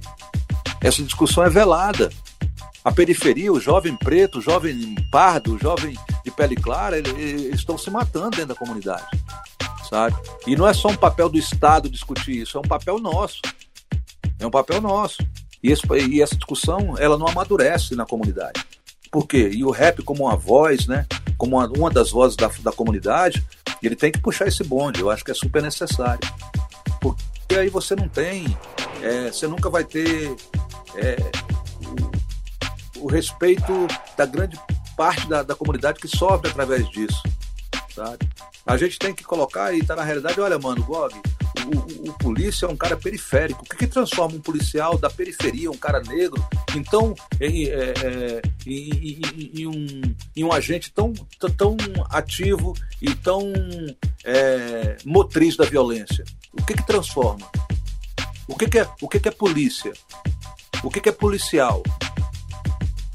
[0.81, 2.12] Essa discussão é velada.
[2.83, 7.55] A periferia, o jovem preto, o jovem pardo, o jovem de pele clara, eles, eles
[7.55, 9.07] estão se matando dentro da comunidade
[9.93, 10.15] sabe?
[10.47, 13.39] E não é só um papel do Estado discutir isso, é um papel nosso.
[14.39, 15.17] É um papel nosso.
[15.62, 18.65] E, esse, e essa discussão, ela não amadurece na comunidade.
[19.12, 19.51] Por quê?
[19.53, 21.06] E o rap como uma voz, né?
[21.38, 23.45] Como uma, uma das vozes da, da comunidade,
[23.84, 24.99] ele tem que puxar esse bonde.
[24.99, 26.27] Eu acho que é super necessário.
[26.99, 28.58] Porque aí você não tem,
[28.99, 30.36] é, você nunca vai ter
[30.95, 31.17] é,
[32.97, 33.86] o, o, respeito
[34.17, 34.60] da grande
[34.97, 37.21] parte da, da comunidade que sofre através disso,
[37.93, 38.27] sabe?
[38.65, 42.13] A gente tem que colocar e tá na realidade, olha, mano, Gog, o, o, o,
[42.13, 43.63] polícia é um cara periférico.
[43.63, 46.43] O que, que, transforma um policial da periferia, um cara negro,
[46.75, 51.13] então em, é, é, em, em, em um, um agente tão,
[51.58, 51.77] tão
[52.10, 53.51] ativo e tão
[54.23, 56.23] é, motriz da violência?
[56.53, 57.47] O que, que transforma?
[58.47, 59.93] O que, que, é, o que, que é polícia?
[60.84, 61.82] O que, que é policial?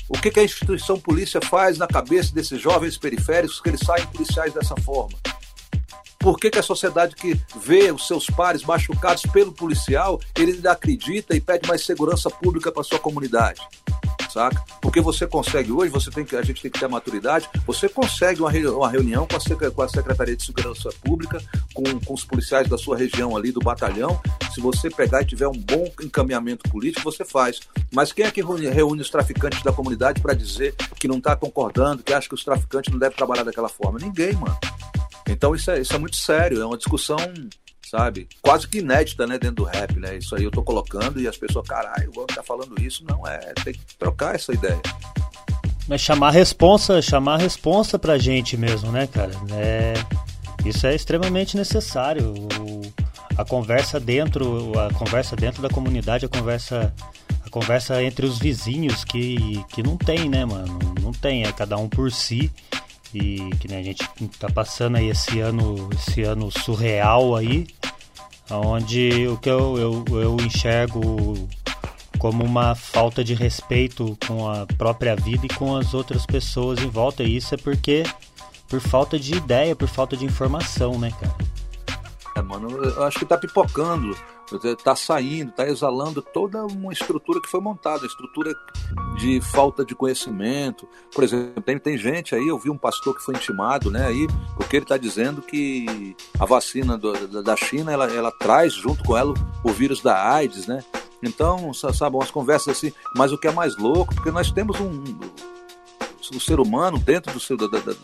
[0.08, 4.06] O que, que a instituição polícia faz na cabeça desses jovens periféricos que eles saem
[4.06, 5.18] policiais dessa forma?
[6.18, 11.36] Por que, que a sociedade que vê os seus pares machucados pelo policial, ele acredita
[11.36, 13.60] e pede mais segurança pública para sua comunidade?
[14.30, 14.62] Saca?
[14.80, 18.40] Porque você consegue hoje, você tem que, a gente tem que ter maturidade, você consegue
[18.40, 22.68] uma, uma reunião com a, com a Secretaria de Segurança Pública, com, com os policiais
[22.68, 24.20] da sua região ali, do batalhão.
[24.52, 27.60] Se você pegar e tiver um bom encaminhamento político, você faz.
[27.92, 32.02] Mas quem é que reúne os traficantes da comunidade para dizer que não está concordando,
[32.02, 33.98] que acha que os traficantes não devem trabalhar daquela forma?
[33.98, 34.58] Ninguém, mano.
[35.28, 37.18] Então isso é, isso é muito sério, é uma discussão,
[37.88, 40.16] sabe, quase que inédita, né, dentro do rap, né?
[40.16, 43.04] Isso aí eu tô colocando e as pessoas, caralho, o tá falando isso.
[43.08, 44.80] Não, é, tem que trocar essa ideia.
[45.86, 49.32] Mas chamar a responsa, chamar a responsa pra gente mesmo, né, cara?
[49.52, 49.94] É,
[50.66, 52.34] isso é extremamente necessário.
[52.60, 52.82] O,
[53.36, 56.92] a conversa dentro, a conversa dentro da comunidade, a conversa
[57.48, 60.78] a conversa entre os vizinhos que, que não tem, né, mano?
[61.00, 62.52] Não tem, é cada um por si.
[63.14, 64.06] E que a gente
[64.38, 67.66] tá passando aí esse ano, esse ano surreal aí,
[68.50, 71.48] onde o que eu, eu, eu enxergo
[72.18, 76.88] como uma falta de respeito com a própria vida e com as outras pessoas em
[76.88, 77.22] volta.
[77.22, 78.02] E isso é porque
[78.68, 81.34] por falta de ideia, por falta de informação, né, cara?
[82.36, 84.16] É, mano, eu acho que tá pipocando
[84.52, 88.54] está saindo, está exalando toda uma estrutura que foi montada, estrutura
[89.16, 90.88] de falta de conhecimento.
[91.14, 94.26] Por exemplo, tem, tem gente aí, eu vi um pastor que foi intimado, né, aí,
[94.56, 99.16] porque ele está dizendo que a vacina do, da China, ela, ela traz junto com
[99.16, 100.84] ela o vírus da AIDS, né?
[101.22, 105.02] Então, sabe, umas conversas assim, mas o que é mais louco, porque nós temos um,
[106.30, 107.56] o ser humano, dentro do seu.
[107.56, 107.94] Da, da, da,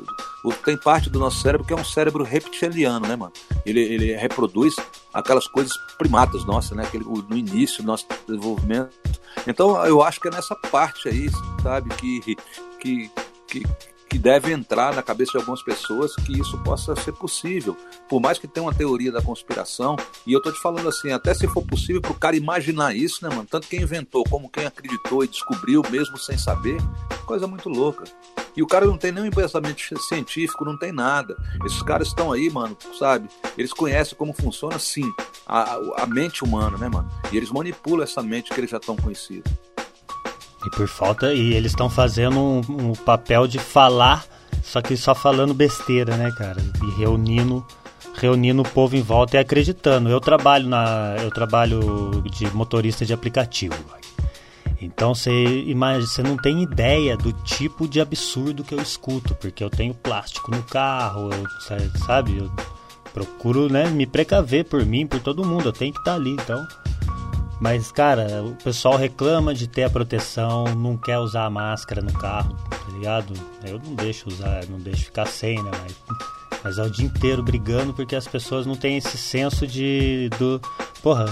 [0.65, 3.33] tem parte do nosso cérebro que é um cérebro reptiliano, né, mano?
[3.65, 4.75] Ele, ele reproduz
[5.13, 6.85] aquelas coisas primatas nossas, né?
[6.85, 8.91] Aquele, no início do nosso desenvolvimento.
[9.47, 11.29] Então, eu acho que é nessa parte aí,
[11.63, 12.37] sabe, que,
[12.81, 13.11] que,
[13.49, 13.67] que
[14.15, 17.77] que deve entrar na cabeça de algumas pessoas que isso possa ser possível.
[18.09, 21.35] Por mais que tenha uma teoria da conspiração, e eu tô te falando assim, até
[21.35, 23.49] se for possível para o cara imaginar isso, né, mano?
[23.51, 26.77] Tanto quem inventou como quem acreditou e descobriu mesmo sem saber,
[27.27, 28.05] coisa muito louca.
[28.57, 31.37] E o cara não tem nenhum embasamento científico, não tem nada.
[31.67, 33.29] Esses caras estão aí, mano, sabe?
[33.59, 35.13] Eles conhecem como funciona, sim,
[35.45, 37.11] a, a mente humana, né, mano?
[37.33, 39.51] E eles manipulam essa mente que eles já estão conhecidos.
[40.67, 44.25] E por falta, e eles estão fazendo um, um, papel de falar,
[44.63, 46.63] só que só falando besteira, né, cara?
[46.83, 47.65] E reunindo,
[48.15, 50.09] reunindo o povo em volta e acreditando.
[50.09, 53.77] Eu trabalho na, eu trabalho de motorista de aplicativo.
[54.81, 55.31] Então você
[55.63, 59.95] imagina, você não tem ideia do tipo de absurdo que eu escuto, porque eu tenho
[59.95, 62.39] plástico no carro, eu, sabe?
[62.39, 62.51] Eu
[63.13, 65.69] procuro, né, me precaver por mim, por todo mundo.
[65.69, 66.67] Eu tenho que estar tá ali, então
[67.61, 72.13] mas, cara, o pessoal reclama de ter a proteção, não quer usar a máscara no
[72.13, 73.35] carro, tá ligado?
[73.65, 75.71] Eu não deixo usar, não deixo ficar sem, né?
[75.83, 76.19] Mas,
[76.63, 80.29] mas é o dia inteiro brigando porque as pessoas não têm esse senso de.
[80.39, 80.61] do.
[81.03, 81.27] Porra,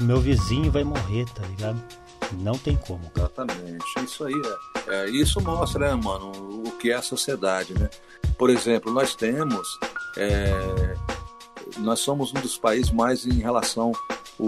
[0.00, 1.82] meu vizinho vai morrer, tá ligado?
[2.40, 3.10] Não tem como.
[3.16, 3.84] Exatamente.
[4.02, 4.34] Isso aí
[4.88, 6.32] é, é, Isso mostra, né, mano,
[6.66, 7.88] o que é a sociedade, né?
[8.36, 9.78] Por exemplo, nós temos.
[10.16, 10.96] É,
[11.78, 13.92] nós somos um dos países mais em relação.
[14.38, 14.46] O,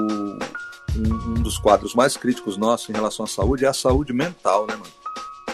[0.98, 4.66] um, um dos quadros mais críticos nossos em relação à saúde é a saúde mental,
[4.66, 4.92] né, mano?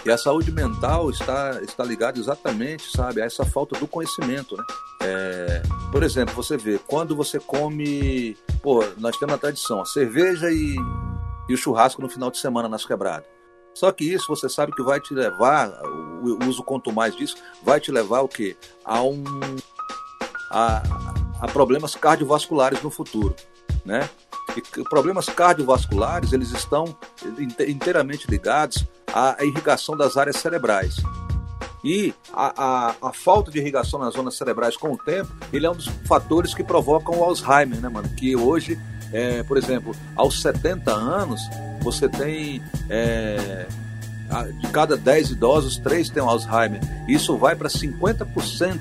[0.04, 4.64] E a saúde mental está, está ligada exatamente, sabe, a essa falta do conhecimento, né?
[5.00, 5.62] É,
[5.92, 8.36] por exemplo, você vê, quando você come.
[8.60, 10.76] Pô, nós temos a tradição, a cerveja e,
[11.48, 13.26] e o churrasco no final de semana nas quebradas.
[13.74, 17.80] Só que isso você sabe que vai te levar, o uso quanto mais disso, vai
[17.80, 18.56] te levar o quê?
[18.84, 19.24] A um.
[20.50, 20.82] a,
[21.40, 23.34] a problemas cardiovasculares no futuro,
[23.84, 24.08] né?
[24.88, 26.96] Problemas cardiovasculares, eles estão
[27.66, 30.96] inteiramente ligados à irrigação das áreas cerebrais.
[31.84, 35.70] E a, a, a, falta de irrigação nas zonas cerebrais com o tempo, ele é
[35.70, 38.08] um dos fatores que provocam o Alzheimer, né, mano?
[38.10, 38.78] Que hoje,
[39.12, 41.40] é, por exemplo, aos 70 anos,
[41.80, 43.66] você tem é,
[44.40, 46.80] de cada 10 idosos, 3 têm Alzheimer.
[47.06, 48.78] Isso vai para 50%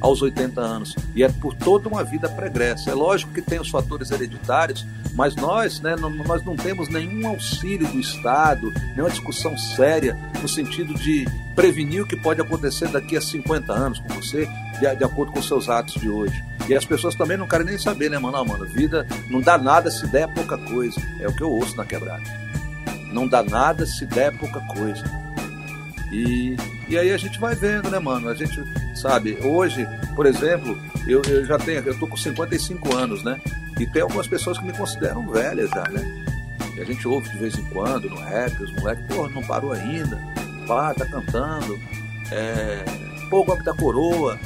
[0.00, 0.96] aos 80 anos.
[1.14, 2.90] E é por toda uma vida pregressa.
[2.90, 7.28] É lógico que tem os fatores hereditários, mas nós, né, não, nós não temos nenhum
[7.28, 13.16] auxílio do Estado, nenhuma discussão séria no sentido de prevenir o que pode acontecer daqui
[13.16, 14.48] a 50 anos com você,
[14.80, 16.42] de, de acordo com seus atos de hoje.
[16.68, 18.38] E as pessoas também não querem nem saber, né, mano?
[18.38, 21.00] Não, mano, vida não dá nada se der pouca coisa.
[21.20, 22.43] É o que eu ouço na quebrada
[23.14, 25.04] não dá nada se der pouca coisa.
[26.12, 26.56] E,
[26.88, 28.28] e aí a gente vai vendo, né, mano?
[28.28, 28.62] A gente,
[28.94, 33.40] sabe, hoje, por exemplo, eu, eu já tenho, eu tô com 55 anos, né?
[33.78, 36.24] E tem algumas pessoas que me consideram velhas já, né?
[36.76, 39.72] E a gente ouve de vez em quando no rap, os moleques, pô, não parou
[39.72, 40.18] ainda,
[40.66, 41.78] pá, tá cantando,
[42.30, 42.84] é,
[43.30, 44.38] pô, golpe da coroa.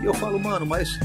[0.00, 0.98] E eu falo, mano, mas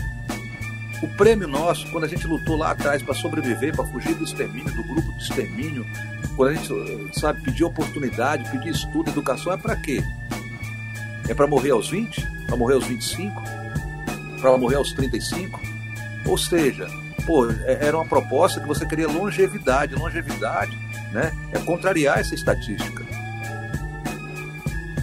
[1.02, 4.74] o prêmio nosso, quando a gente lutou lá atrás para sobreviver, para fugir do extermínio,
[4.74, 5.86] do grupo de extermínio,
[6.36, 10.04] quando a gente, sabe, pedir oportunidade, pedir estudo, educação, é para quê?
[11.28, 12.46] É para morrer aos 20?
[12.46, 13.42] Para morrer aos 25?
[14.40, 15.60] Para morrer aos 35?
[16.26, 16.88] Ou seja,
[17.26, 19.96] pô, é, era uma proposta que você queria longevidade.
[19.96, 20.78] Longevidade
[21.12, 23.06] né, é contrariar essa estatística.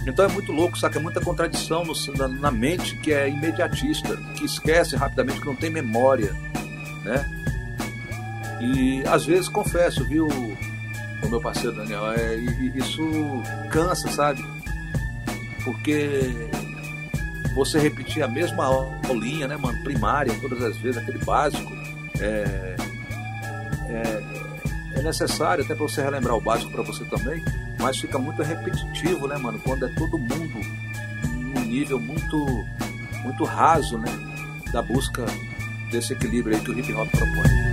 [0.05, 0.99] Então é muito louco, saca?
[0.99, 5.55] É muita contradição no, na, na, mente que é imediatista, que esquece rapidamente, que não
[5.55, 6.33] tem memória,
[7.03, 7.29] né?
[8.59, 12.35] E às vezes confesso, viu, o meu parceiro Daniel, é,
[12.75, 13.01] isso
[13.69, 14.43] cansa, sabe?
[15.63, 16.49] Porque
[17.55, 18.65] você repetir a mesma
[19.07, 21.71] aulinha, né, mano, primária, todas as vezes, aquele básico,
[22.19, 22.75] é,
[23.89, 24.23] é,
[24.95, 27.43] é necessário até para você relembrar o básico para você também,
[27.83, 30.57] mas fica muito repetitivo, né, mano, quando é todo mundo
[31.53, 32.65] num nível muito,
[33.21, 34.07] muito raso, né,
[34.71, 35.25] da busca
[35.91, 37.72] desse equilíbrio aí que o hip hop propõe.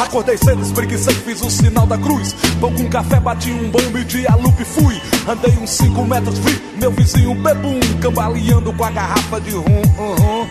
[0.00, 2.34] Acordei cedo, espreguicei, fiz o sinal da cruz.
[2.58, 4.98] Pão com café, bati um bombe de alupe fui.
[5.28, 9.82] Andei uns 5 metros, vi meu vizinho bebum, cambaleando com a garrafa de rum.
[9.98, 10.48] Uhum.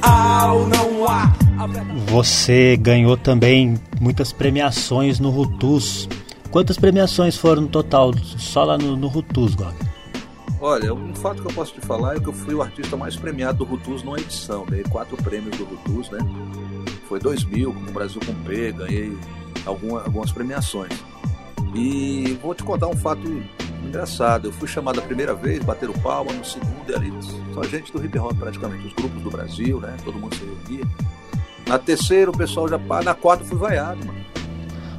[0.00, 1.30] Ao não há.
[2.06, 6.08] Você ganhou também muitas premiações no Rutus.
[6.50, 9.74] Quantas premiações foram no total, só lá no, no Rutus, Gog?
[10.60, 13.14] Olha, um fato que eu posso te falar é que eu fui o artista mais
[13.14, 14.64] premiado do Rutus numa edição.
[14.66, 16.18] Dei quatro prêmios do Rutus, né?
[17.08, 19.16] Foi 2000, com o Brasil com P, ganhei
[19.64, 20.92] alguma, algumas premiações.
[21.74, 23.26] E vou te contar um fato
[23.82, 24.48] engraçado.
[24.48, 27.12] Eu fui chamado a primeira vez, bater o palma, no segundo, e ali,
[27.54, 29.96] só gente do hip hop praticamente, os grupos do Brasil, né?
[30.04, 30.86] Todo mundo se reunia.
[31.66, 32.78] Na terceira, o pessoal já.
[33.02, 34.18] Na quarta, fui vaiado, mano.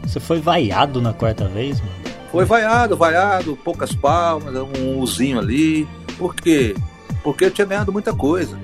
[0.03, 1.93] Você foi vaiado na quarta vez, mano?
[2.31, 5.87] Foi vaiado, vaiado, poucas palmas, um uzinho ali.
[6.17, 6.75] Por quê?
[7.23, 8.59] Porque eu tinha ganhado muita coisa.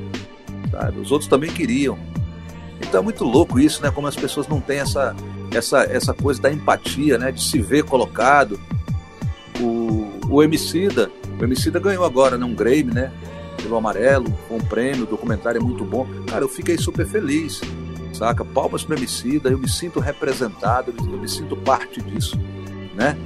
[0.71, 0.99] Sabe?
[0.99, 1.97] Os outros também queriam.
[2.87, 3.91] Então é muito louco isso, né?
[3.91, 5.15] Como as pessoas não têm essa,
[5.51, 7.31] essa, essa coisa da empatia, né?
[7.31, 8.59] De se ver colocado.
[9.59, 12.45] O, o Emicida, o Emicida ganhou agora, né?
[12.45, 13.11] Um Grammy, né?
[13.61, 16.07] Pelo Amarelo, um prêmio, o documentário é muito bom.
[16.27, 17.61] Cara, eu fiquei super feliz,
[18.13, 18.45] saca?
[18.45, 22.39] Palmas para Emicida, eu me sinto representado, eu me sinto parte disso,
[22.93, 23.17] né?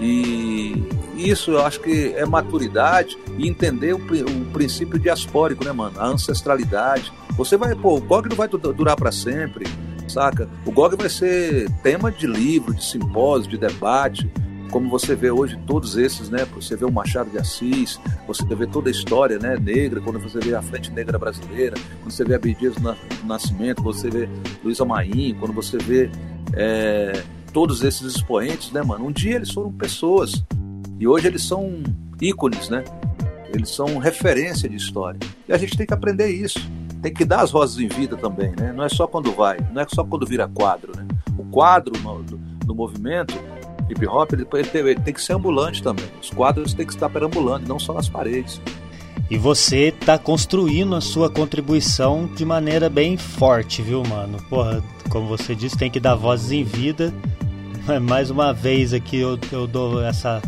[0.00, 0.82] E
[1.16, 6.00] isso eu acho que é maturidade e entender o, o princípio diaspórico, né, mano?
[6.00, 7.12] A ancestralidade.
[7.36, 9.66] Você vai, pô, o GOG não vai durar para sempre,
[10.08, 10.48] saca?
[10.64, 14.30] O GOG vai ser tema de livro, de simpósio, de debate,
[14.70, 16.44] como você vê hoje todos esses, né?
[16.54, 20.40] Você vê o Machado de Assis, você vê toda a história, né, negra, quando você
[20.40, 24.28] vê a Frente Negra Brasileira, quando você vê a Abdias do Nascimento, quando você vê
[24.64, 26.10] Luiz Amaim, quando você vê
[26.54, 27.22] é,
[27.52, 29.06] todos esses expoentes, né, mano?
[29.06, 30.44] Um dia eles foram pessoas
[30.98, 31.82] e hoje eles são
[32.20, 32.82] ícones, né?
[33.52, 35.20] Eles são referência de história.
[35.48, 36.58] E a gente tem que aprender isso.
[37.04, 38.72] Tem que dar as rosas em vida também, né?
[38.72, 41.06] Não é só quando vai, não é só quando vira quadro, né?
[41.36, 43.34] O quadro no, do, do movimento
[43.90, 46.06] hip hop ele, ele, ele, tem que ser ambulante também.
[46.18, 48.58] Os quadros têm que estar perambulando, não só nas paredes.
[49.30, 54.38] E você tá construindo a sua contribuição de maneira bem forte, viu, mano?
[54.48, 57.12] Porra, como você disse, tem que dar vozes em vida
[58.02, 60.40] mais uma vez aqui eu, eu dou essa,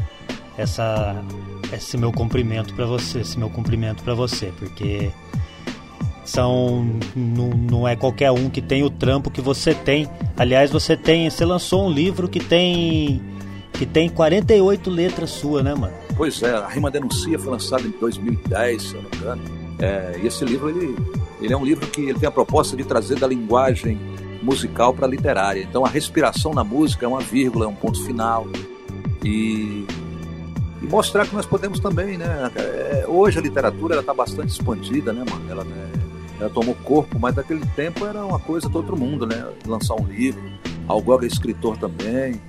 [0.56, 1.22] essa,
[1.70, 5.12] esse meu cumprimento para você, esse meu cumprimento para você, porque
[6.26, 10.08] são não, não é qualquer um que tem o trampo que você tem.
[10.36, 13.22] Aliás, você tem, você lançou um livro que tem
[13.72, 15.92] que tem 48 letras sua, né, mano?
[16.16, 19.42] Pois é, a Rima Denuncia foi lançada em 2010, se eu não me engano.
[19.78, 20.96] É, e esse livro ele,
[21.40, 23.98] ele é um livro que ele tem a proposta de trazer da linguagem
[24.42, 25.60] musical para literária.
[25.62, 28.46] Então a respiração na música é uma vírgula, é um ponto final.
[29.22, 29.86] E,
[30.82, 32.50] e mostrar que nós podemos também, né?
[32.54, 35.50] É, hoje a literatura está bastante expandida, né, mano?
[35.50, 35.90] Ela, né,
[36.38, 39.46] ela tomou corpo, mas naquele tempo era uma coisa do outro mundo, né?
[39.66, 40.42] Lançar um livro.
[40.86, 42.40] Algog é escritor também.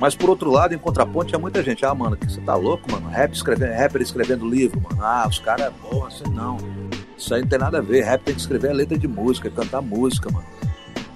[0.00, 1.86] Mas por outro lado, em contraponto, tinha muita gente.
[1.86, 3.08] Ah, mano, você tá louco, mano?
[3.08, 5.00] Rap escrevendo, rapper escrevendo livro, mano.
[5.00, 6.56] Ah, os caras, porra, assim não.
[7.16, 8.02] Isso aí não tem nada a ver.
[8.02, 10.44] Rap tem que escrever a letra de música, cantar música, mano.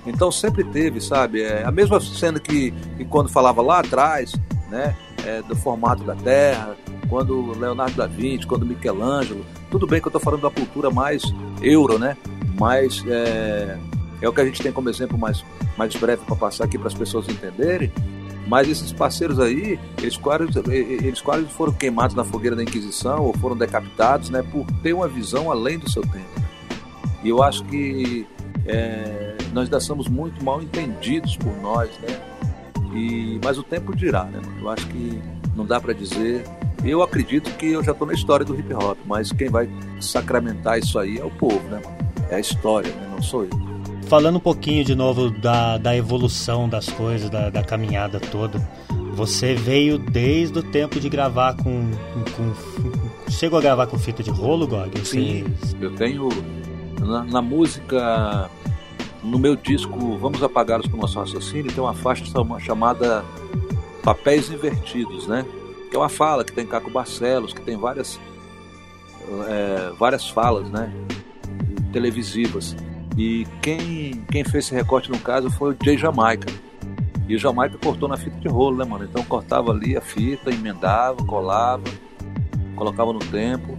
[0.07, 1.43] Então sempre teve, sabe?
[1.43, 4.33] É, a mesma cena que, que quando falava lá atrás,
[4.71, 4.95] né?
[5.25, 6.77] É, do formato da Terra,
[7.09, 9.45] quando Leonardo da Vinci, quando Michelangelo.
[9.71, 11.23] Tudo bem que eu estou falando da cultura mais
[11.63, 12.17] euro, né?
[12.59, 13.79] Mas é,
[14.21, 15.45] é o que a gente tem como exemplo mais,
[15.77, 17.93] mais breve para passar aqui para as pessoas entenderem.
[18.47, 23.37] Mas esses parceiros aí, eles quase, eles quase foram queimados na fogueira da Inquisição ou
[23.37, 24.43] foram decapitados, né?
[24.43, 26.47] Por ter uma visão além do seu tempo.
[27.25, 28.25] E eu acho que
[28.65, 32.36] é, nós ainda somos muito mal entendidos por nós, né?
[32.95, 34.41] E, mas o tempo dirá, né?
[34.61, 35.21] Eu acho que
[35.55, 36.45] não dá para dizer.
[36.85, 39.69] Eu acredito que eu já estou na história do hip hop, mas quem vai
[40.01, 41.81] sacramentar isso aí é o povo, né?
[42.31, 43.09] É a história, né?
[43.11, 43.51] Não sou eu.
[44.09, 48.61] Falando um pouquinho de novo da, da evolução das coisas, da, da caminhada toda,
[49.15, 51.91] você veio desde o tempo de gravar com,
[52.37, 55.05] com, chegou a gravar com fita de rolo, Gog?
[55.05, 55.45] Sim,
[55.81, 56.29] eu tenho
[57.01, 58.49] na, na, música
[59.27, 62.25] no meu disco Vamos Apagá-los com o Nosso Raciocínio tem uma faixa
[62.61, 63.25] chamada
[64.03, 65.45] Papéis Invertidos, né?
[65.91, 68.21] Que é uma fala que tem Caco Barcelos, que tem várias,
[69.49, 70.93] é, várias falas, né?
[71.93, 72.77] Televisivas.
[73.19, 76.47] E quem, quem fez esse recorte no caso foi o Jay Jamaica.
[77.29, 79.05] E o Jamaica cortou na fita de rolo, né, mano?
[79.05, 81.83] Então cortava ali a fita, emendava, colava,
[82.77, 83.77] colocava no tempo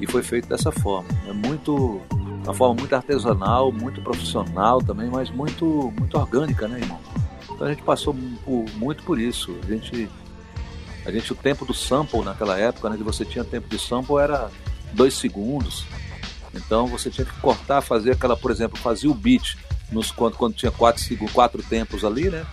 [0.00, 1.08] e foi feito dessa forma.
[1.28, 2.00] É muito
[2.44, 6.98] uma forma muito artesanal, muito profissional também, mas muito, muito orgânica, né, irmão?
[7.50, 8.14] Então a gente passou
[8.44, 9.54] por, muito por isso.
[9.62, 10.08] A gente,
[11.04, 14.16] a gente, o tempo do sample naquela época, né, que você tinha tempo de sample
[14.16, 14.50] era
[14.92, 15.84] dois segundos.
[16.54, 19.56] Então você tinha que cortar, fazer aquela, por exemplo, fazia o beat
[19.92, 22.46] nos, quando, quando tinha quatro, quatro tempos ali, né?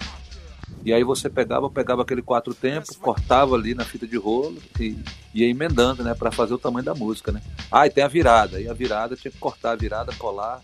[0.87, 4.97] E aí você pegava, pegava aquele quatro tempos, cortava ali na fita de rolo e
[5.33, 7.41] ia emendando, né, para fazer o tamanho da música, né?
[7.69, 8.61] Ah, e tem a virada.
[8.61, 10.61] E a virada tinha que cortar a virada, colar.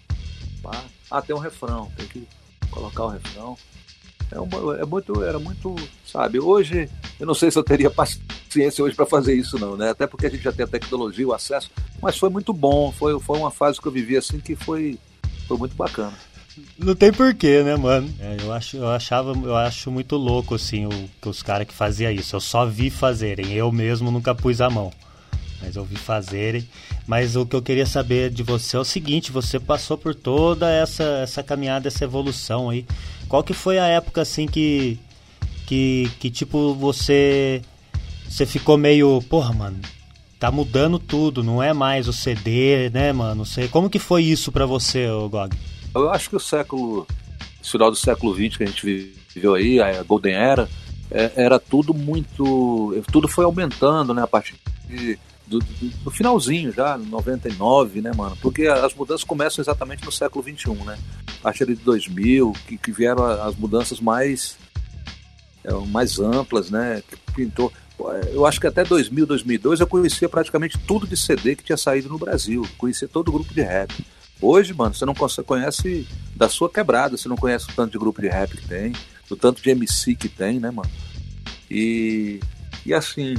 [0.61, 0.81] Pá.
[1.11, 2.25] Ah, tem um refrão, tem que
[2.71, 3.57] colocar o refrão.
[4.31, 5.75] É, uma, é muito, era muito,
[6.07, 6.39] sabe?
[6.39, 9.89] Hoje eu não sei se eu teria paciência hoje para fazer isso não, né?
[9.89, 11.69] Até porque a gente já tem a tecnologia, o acesso,
[12.01, 12.93] mas foi muito bom.
[12.93, 14.97] Foi, foi uma fase que eu vivi assim que foi,
[15.49, 16.13] foi muito bacana.
[16.77, 18.13] Não tem porquê, né, mano?
[18.19, 22.11] É, eu, acho, eu achava, eu acho muito louco, assim, o, os caras que faziam
[22.11, 22.35] isso.
[22.35, 24.91] Eu só vi fazerem, eu mesmo nunca pus a mão.
[25.61, 26.67] Mas eu vi fazerem.
[27.07, 30.69] Mas o que eu queria saber de você é o seguinte, você passou por toda
[30.69, 32.85] essa, essa caminhada, essa evolução aí.
[33.27, 34.99] Qual que foi a época, assim, que,
[35.65, 37.61] que, que tipo, você,
[38.29, 39.79] você ficou meio, porra, mano,
[40.37, 43.45] tá mudando tudo, não é mais o CD, né, mano?
[43.45, 43.69] Sei.
[43.69, 45.55] Como que foi isso para você, Gog?
[45.95, 47.07] Eu acho que o século,
[47.71, 50.69] final do século XX que a gente viveu aí, a Golden Era,
[51.09, 54.55] é, era tudo muito, tudo foi aumentando, né, a partir
[54.87, 55.59] de, do,
[56.03, 58.37] do, finalzinho já, 99, né, mano?
[58.41, 60.97] Porque as mudanças começam exatamente no século 21, né?
[61.39, 64.57] A partir de 2000, que, que vieram as mudanças mais
[65.63, 67.01] é, mais amplas, né?
[67.07, 67.71] Que pintou.
[68.31, 72.09] Eu acho que até 2000, 2002 eu conhecia praticamente tudo de CD que tinha saído
[72.09, 72.67] no Brasil.
[72.77, 73.93] Conhecia todo o grupo de rap.
[74.41, 78.21] Hoje, mano, você não conhece da sua quebrada, você não conhece o tanto de grupo
[78.21, 78.93] de rap que tem,
[79.29, 80.89] o tanto de MC que tem, né, mano?
[81.69, 82.39] E,
[82.85, 83.35] e assim,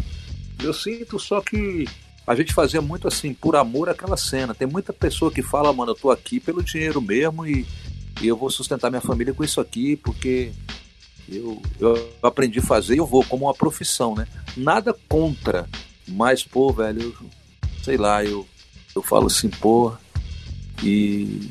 [0.62, 1.86] eu sinto só que
[2.26, 4.54] a gente fazia muito assim, por amor àquela cena.
[4.54, 7.66] Tem muita pessoa que fala, mano, eu tô aqui pelo dinheiro mesmo e,
[8.22, 10.50] e eu vou sustentar minha família com isso aqui, porque
[11.28, 14.26] eu, eu aprendi a fazer e eu vou como uma profissão, né?
[14.56, 15.68] Nada contra,
[16.08, 17.30] mas, pô, velho, eu,
[17.82, 18.46] sei lá, eu,
[18.96, 19.92] eu falo assim, pô,
[20.82, 21.50] e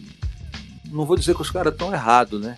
[0.86, 2.58] não vou dizer que os caras estão errados, né?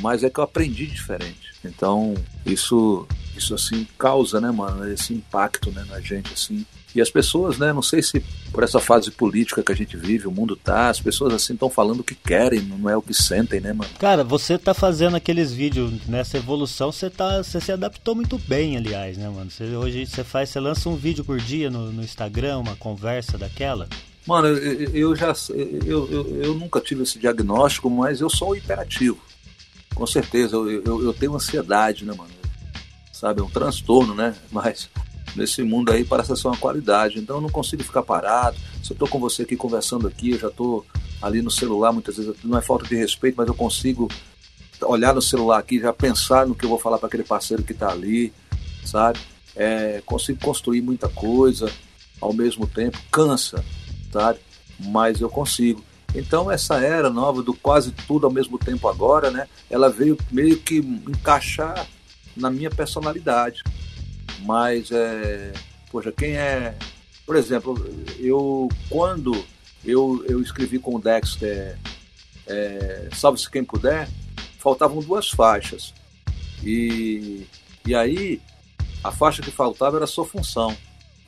[0.00, 1.52] Mas é que eu aprendi diferente.
[1.64, 3.06] Então, isso,
[3.36, 6.64] isso assim, causa, né, mano, esse impacto né, na gente, assim.
[6.94, 10.26] E as pessoas, né, não sei se por essa fase política que a gente vive,
[10.26, 13.14] o mundo tá, as pessoas assim estão falando o que querem, não é o que
[13.14, 13.90] sentem, né, mano?
[13.98, 18.76] Cara, você tá fazendo aqueles vídeos nessa evolução, você tá, você se adaptou muito bem,
[18.76, 19.50] aliás, né, mano?
[19.50, 23.38] Você, hoje você faz, você lança um vídeo por dia no, no Instagram, uma conversa
[23.38, 23.88] daquela.
[24.26, 29.18] Mano, eu, eu já eu, eu, eu, nunca tive esse diagnóstico, mas eu sou hiperativo.
[29.94, 32.30] Com certeza, eu, eu, eu tenho ansiedade, né, mano?
[33.12, 34.34] Sabe, é um transtorno, né?
[34.50, 34.88] Mas
[35.36, 37.18] nesse mundo aí parece ser uma qualidade.
[37.18, 38.56] Então eu não consigo ficar parado.
[38.82, 40.84] Se eu tô com você aqui conversando aqui, eu já tô
[41.20, 44.08] ali no celular, muitas vezes não é falta de respeito, mas eu consigo
[44.82, 47.72] olhar no celular aqui, já pensar no que eu vou falar para aquele parceiro que
[47.72, 48.32] tá ali,
[48.84, 49.20] sabe?
[49.54, 51.70] É, consigo construir muita coisa
[52.20, 53.64] ao mesmo tempo, cansa,
[54.12, 54.38] sabe?
[54.78, 55.82] Mas eu consigo.
[56.14, 59.48] Então essa era nova do quase tudo ao mesmo tempo agora, né?
[59.70, 61.86] Ela veio meio que encaixar
[62.36, 63.62] na minha personalidade.
[64.40, 65.52] Mas é,
[65.90, 66.76] poxa, quem é,
[67.24, 67.74] por exemplo,
[68.18, 69.44] eu quando
[69.84, 71.78] eu, eu escrevi com o Dexter
[72.46, 74.08] é, Salve-se quem puder,
[74.58, 75.94] faltavam duas faixas.
[76.62, 77.46] E,
[77.86, 78.40] e aí
[79.02, 80.76] a faixa que faltava era sua função.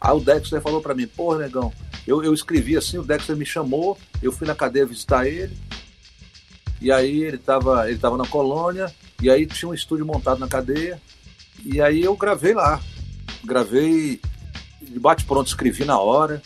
[0.04, 1.72] Aí o Dexter falou para mim, pô, negão,
[2.06, 5.56] eu, eu escrevi assim, o Dexter me chamou, eu fui na cadeia visitar ele,
[6.78, 10.46] e aí ele estava ele tava na colônia, e aí tinha um estúdio montado na
[10.46, 11.00] cadeia,
[11.64, 12.82] e aí eu gravei lá.
[13.42, 14.20] Gravei
[14.82, 16.42] de bate-pronto, escrevi na hora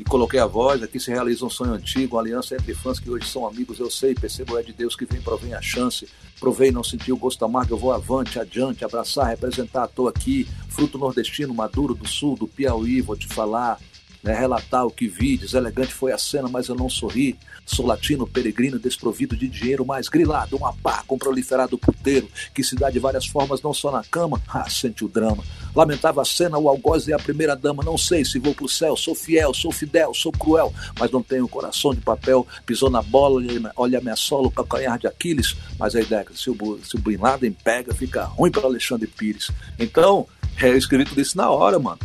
[0.00, 0.82] e coloquei a voz.
[0.82, 3.78] Aqui se realiza um sonho antigo, uma aliança entre fãs que hoje são amigos.
[3.78, 6.08] Eu sei, percebo, é de Deus que vem, provém a chance.
[6.38, 10.48] Provei, não senti o gosto amargo, eu vou avante, adiante, abraçar, representar, tô aqui.
[10.70, 13.78] Fruto nordestino, maduro do sul, do Piauí, vou te falar
[14.22, 17.38] né, relatar o que vi, deselegante foi a cena, mas eu não sorri.
[17.64, 22.74] Sou latino, peregrino, desprovido de dinheiro, mais grilado, um apá com proliferado puteiro, que se
[22.74, 24.40] dá de várias formas, não só na cama.
[24.52, 25.44] Ah, sente o drama.
[25.74, 27.84] Lamentava a cena, o algoz é a primeira dama.
[27.84, 31.48] Não sei se vou pro céu, sou fiel, sou fidel, sou cruel, mas não tenho
[31.48, 32.46] coração de papel.
[32.66, 33.40] Pisou na bola,
[33.76, 35.56] olha minha sola, calcanhar de Aquiles.
[35.78, 38.64] Mas a ideia é que se o, se o Bin Laden pega, fica ruim para
[38.64, 39.50] Alexandre Pires.
[39.78, 40.26] Então,
[40.60, 41.98] é, eu escrevi isso na hora, mano.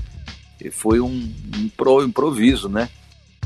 [0.71, 2.89] Foi um, um pro, improviso, né?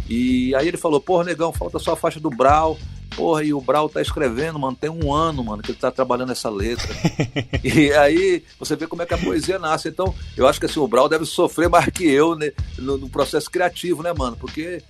[0.07, 2.77] E aí ele falou, porra, negão, falta só a faixa do Brau.
[3.15, 6.31] Porra, e o Brau tá escrevendo, mano, tem um ano, mano, que ele tá trabalhando
[6.31, 6.87] essa letra.
[7.63, 9.89] e aí você vê como é que a poesia nasce.
[9.89, 13.09] Então, eu acho que assim, o Brau deve sofrer mais que eu né, no, no
[13.09, 14.37] processo criativo, né, mano?
[14.37, 14.81] Porque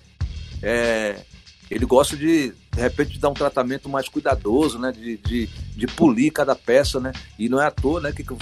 [0.61, 1.21] é,
[1.71, 4.91] ele gosta de, de repente, dar um tratamento mais cuidadoso, né?
[4.91, 7.11] De, de, de polir cada peça, né?
[7.37, 8.11] E não é à toa, né?
[8.11, 8.37] Que eu,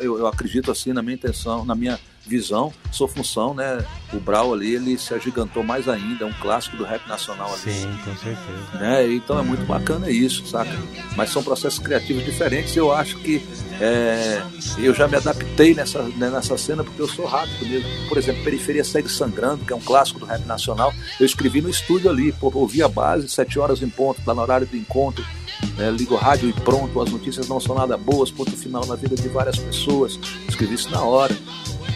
[0.00, 3.84] eu, eu acredito assim na minha intenção, na minha visão, sua função, né?
[4.12, 7.72] O Brau ali, ele se agigantou mais ainda, é um clássico do rap nacional ali.
[7.72, 8.78] Sim, com certeza.
[8.78, 9.12] Né?
[9.12, 10.70] Então é muito bacana isso, saca?
[11.16, 13.46] Mas são processos criativos diferentes eu acho que
[13.80, 14.42] é,
[14.78, 17.88] eu já me adaptei nessa, né, nessa cena porque eu sou rápido mesmo.
[18.08, 21.70] Por exemplo, Periferia Segue Sangrando, que é um clássico do rap nacional, eu escrevi no
[21.70, 25.24] estúdio ali, pô, ouvi a base, sete horas em ponto, tá no horário do encontro,
[25.76, 28.94] né, ligo o rádio e pronto, as notícias não são nada boas, ponto final na
[28.94, 30.18] vida de várias pessoas.
[30.48, 31.34] Escrevi isso na hora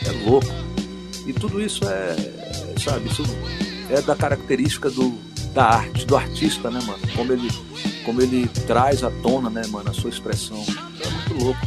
[0.07, 0.47] é louco.
[1.27, 2.17] E tudo isso é,
[2.79, 3.23] sabe, isso
[3.89, 5.17] é da característica do,
[5.53, 7.01] da arte, do artista, né, mano?
[7.15, 7.49] Como ele
[8.05, 10.65] como ele traz à tona, né, mano, a sua expressão.
[11.05, 11.61] É muito louco.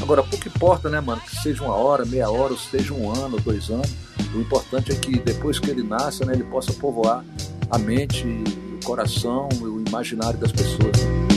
[0.00, 3.38] Agora, pouco importa, né, mano, que seja uma hora, meia hora, ou seja um ano,
[3.38, 3.90] dois anos.
[4.34, 7.24] O importante é que depois que ele nasça, né, ele possa povoar
[7.70, 11.33] a mente, o coração, o imaginário das pessoas.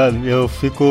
[0.00, 0.84] Mano, eu fico.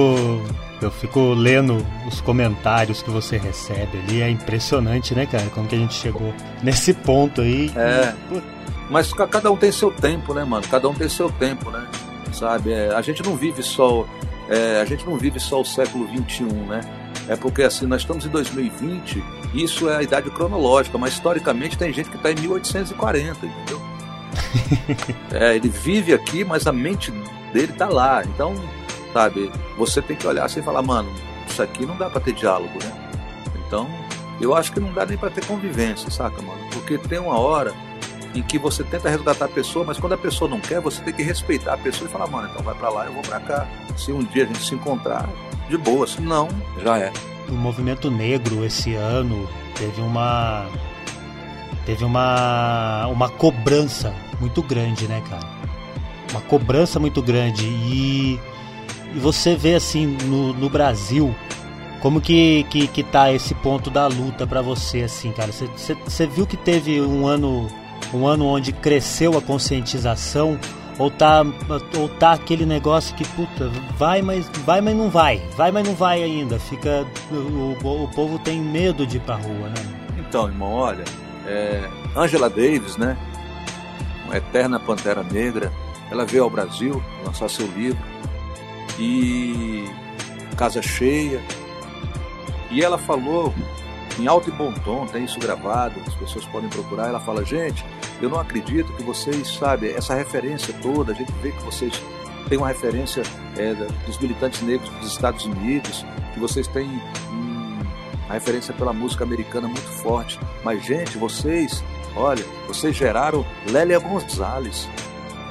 [0.79, 4.21] Eu fico lendo os comentários que você recebe ali.
[4.21, 5.49] É impressionante, né, cara?
[5.49, 6.31] Como que a gente chegou
[6.61, 7.71] nesse ponto aí.
[7.75, 8.13] É.
[8.87, 10.63] Mas cada um tem seu tempo, né, mano?
[10.69, 11.87] Cada um tem seu tempo, né?
[12.31, 12.71] Sabe?
[12.71, 14.05] É, a gente não vive só.
[14.47, 16.81] É, a gente não vive só o século XXI, né?
[17.27, 19.23] É porque assim, nós estamos em 2020,
[19.55, 23.81] isso é a idade cronológica, mas historicamente tem gente que está em 1840, entendeu?
[25.33, 27.11] é, ele vive aqui, mas a mente
[27.51, 28.23] dele tá lá.
[28.23, 28.55] Então,
[29.13, 31.09] sabe, você tem que olhar assim e falar, mano,
[31.47, 33.09] isso aqui não dá para ter diálogo, né?
[33.65, 33.87] Então,
[34.39, 36.59] eu acho que não dá nem para ter convivência, saca, mano?
[36.71, 37.73] Porque tem uma hora
[38.33, 41.13] em que você tenta resgatar a pessoa, mas quando a pessoa não quer, você tem
[41.13, 43.67] que respeitar a pessoa e falar, mano, então vai para lá, eu vou para cá.
[43.97, 45.27] Se um dia a gente se encontrar,
[45.67, 46.47] de boa, se não,
[46.83, 47.11] já é.
[47.49, 50.67] O movimento negro esse ano teve uma
[51.85, 55.59] teve uma uma cobrança muito grande, né, cara?
[56.31, 58.39] uma cobrança muito grande e,
[59.13, 61.33] e você vê assim no, no Brasil
[62.01, 65.51] como que, que, que tá esse ponto da luta para você assim cara?
[65.51, 67.67] Você, viu que teve um ano
[68.13, 70.57] um ano onde cresceu a conscientização?
[70.97, 71.45] Ou tá
[71.97, 75.41] ou tá aquele negócio que puta vai mas vai mas não vai.
[75.55, 76.59] Vai mas não vai ainda.
[76.59, 77.35] Fica o,
[77.85, 79.99] o, o povo tem medo de ir pra rua né?
[80.17, 81.03] Então irmão olha
[81.45, 83.17] é, Angela Davis né?
[84.25, 85.71] Uma eterna pantera negra.
[86.11, 87.99] Ela veio ao Brasil lançar seu livro
[88.99, 89.85] e
[90.57, 91.41] casa cheia.
[92.69, 93.53] E ela falou
[94.19, 97.07] em alto e bom tom, tem isso gravado, as pessoas podem procurar.
[97.07, 97.85] Ela fala: gente,
[98.21, 102.01] eu não acredito que vocês, sabe, essa referência toda, a gente vê que vocês
[102.49, 103.23] têm uma referência
[103.57, 103.73] é,
[104.05, 106.89] dos militantes negros dos Estados Unidos, que vocês têm
[107.31, 107.79] hum,
[108.27, 110.39] a referência pela música americana muito forte.
[110.63, 111.83] Mas, gente, vocês,
[112.15, 114.89] olha, vocês geraram Lélia Gonzalez,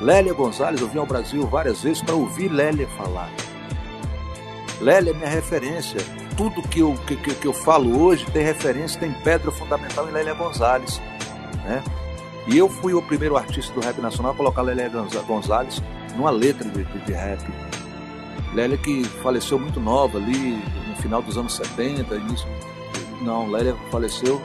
[0.00, 3.30] Lélia Gonzalez, eu vim ao Brasil várias vezes para ouvir Lélia falar.
[4.80, 6.00] Lélia é minha referência.
[6.36, 10.34] Tudo que eu, que, que, eu falo hoje tem referência, tem pedra fundamental em Lélia
[10.34, 11.00] Gonzalez.
[11.64, 11.82] Né?
[12.46, 14.88] E eu fui o primeiro artista do rap nacional a colocar Lélia
[15.26, 15.82] Gonzalez
[16.16, 17.42] numa letra de, de, de rap.
[18.54, 22.48] Lélia que faleceu muito nova ali, no final dos anos 70, início.
[23.20, 24.40] Não, Lélia faleceu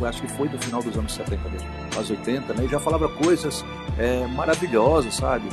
[0.00, 2.64] no, acho que foi no final dos anos 70 mesmo, anos 80, né?
[2.64, 3.64] E já falava coisas
[3.98, 5.48] é, maravilhosas, sabe?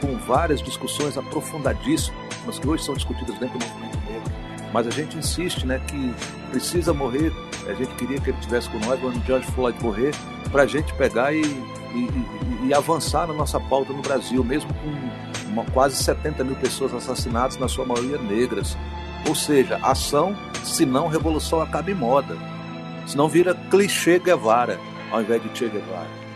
[0.00, 4.32] Com várias discussões aprofundadíssimas que hoje são discutidas dentro do movimento negro.
[4.72, 6.14] Mas a gente insiste, né, que
[6.50, 7.32] precisa morrer.
[7.66, 10.12] A gente queria que ele estivesse com nós quando o George Floyd morrer,
[10.50, 14.72] para a gente pegar e, e, e, e, avançar na nossa pauta no Brasil, mesmo
[14.74, 18.76] com uma, quase 70 mil pessoas assassinadas, na sua maioria negras.
[19.28, 22.36] Ou seja, ação, se não revolução, acaba em moda.
[23.06, 24.78] Senão vira clichê Guevara,
[25.10, 26.30] ao invés de Che Guevara.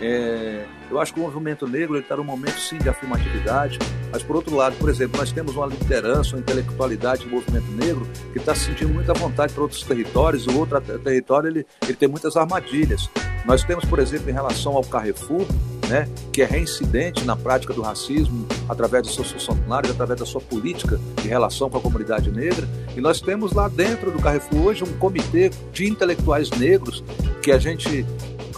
[0.00, 3.78] É, eu acho que o movimento negro está num momento sim de afirmatividade,
[4.12, 8.06] mas por outro lado, por exemplo, nós temos uma liderança, uma intelectualidade do movimento negro
[8.32, 12.08] que está se sentindo muita vontade para outros territórios, o outro território ele, ele tem
[12.08, 13.08] muitas armadilhas.
[13.46, 15.46] Nós temos, por exemplo, em relação ao Carrefour,
[15.88, 20.40] né, que é reincidente na prática do racismo através dos seus funcionários, através da sua
[20.40, 22.68] política de relação com a comunidade negra.
[22.96, 27.02] E nós temos lá dentro do Carrefour hoje um comitê de intelectuais negros
[27.42, 28.06] que a gente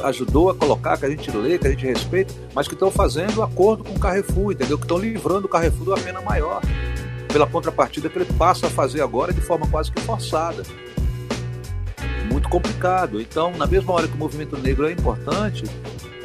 [0.04, 3.42] ajudou a colocar, que a gente lê, que a gente respeita, mas que estão fazendo
[3.42, 4.76] acordo com o Carrefour, entendeu?
[4.76, 6.60] Que estão livrando o Carrefour de uma pena maior,
[7.32, 10.62] pela contrapartida que ele passa a fazer agora de forma quase que forçada
[12.26, 13.20] muito complicado.
[13.20, 15.64] Então, na mesma hora que o movimento negro é importante,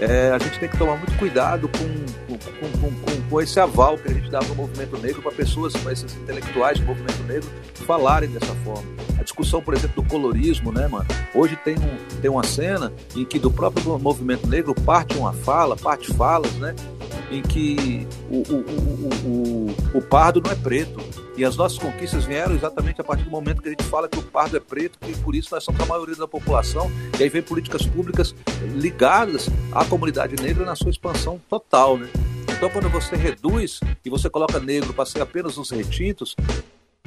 [0.02, 4.10] é, a gente tem que tomar muito cuidado com, com, com, com, esse aval que
[4.10, 7.48] a gente dá para o movimento negro, para pessoas, para esses intelectuais do movimento negro
[7.86, 8.84] falarem dessa forma.
[9.20, 11.06] A discussão, por exemplo, do colorismo, né, mano?
[11.36, 15.76] Hoje tem, um, tem uma cena em que do próprio movimento negro parte uma fala,
[15.76, 16.76] parte falas, né?
[17.30, 18.58] Em que o, o,
[19.28, 21.00] o, o, pardo não é preto.
[21.38, 24.20] E as nossas conquistas vieram exatamente a partir do momento que a gente fala que
[24.20, 26.92] o pardo é preto, e por isso nós somos a maioria da população.
[27.18, 28.36] E aí vem políticas públicas
[28.76, 32.10] ligadas à comunidade negra na sua expansão total, né?
[32.50, 36.36] Então, quando você reduz e você coloca negro para ser apenas os retintos,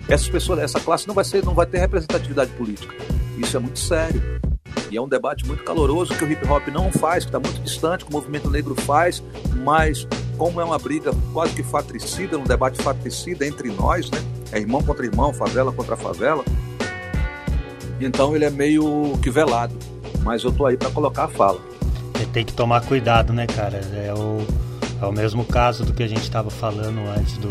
[0.08, 2.92] essas pessoas, essa classe não vai ser, não vai ter representatividade política.
[3.38, 4.20] Isso é muito sério.
[4.90, 7.60] E é um debate muito caloroso que o hip hop não faz, que está muito
[7.62, 9.22] distante, que o movimento negro faz,
[9.56, 10.06] mas
[10.36, 14.18] como é uma briga quase que fratricida, um debate fratricida entre nós, né?
[14.52, 16.44] É irmão contra irmão, favela contra favela.
[18.00, 19.74] Então ele é meio que velado.
[20.22, 21.60] Mas eu tô aí para colocar a fala.
[22.32, 23.76] Tem que tomar cuidado, né, cara?
[23.76, 24.44] É o,
[25.00, 27.48] é o mesmo caso do que a gente estava falando antes do,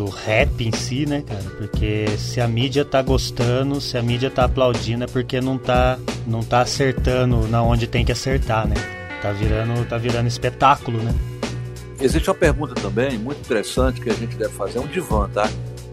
[0.00, 1.42] do rap em si, né, cara?
[1.58, 5.98] Porque se a mídia tá gostando, se a mídia tá aplaudindo, é porque não tá,
[6.26, 8.76] não tá acertando na onde tem que acertar, né?
[9.20, 11.14] Tá virando, tá virando espetáculo, né?
[12.00, 15.46] Existe uma pergunta também muito interessante que a gente deve fazer, é um divã, tá?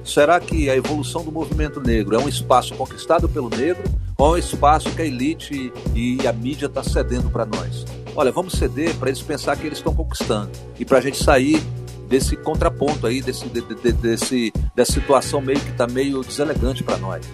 [0.06, 3.84] Será que a evolução do movimento negro é um espaço conquistado pelo negro
[4.18, 7.84] ou é um espaço que a elite e a mídia está cedendo para nós?
[8.16, 10.50] Olha, vamos ceder para eles pensar que eles estão conquistando
[10.80, 11.62] e para a gente sair
[12.08, 16.98] desse contraponto aí, desse, de, de, desse, dessa situação meio que está meio deselegante para
[16.98, 17.26] nós,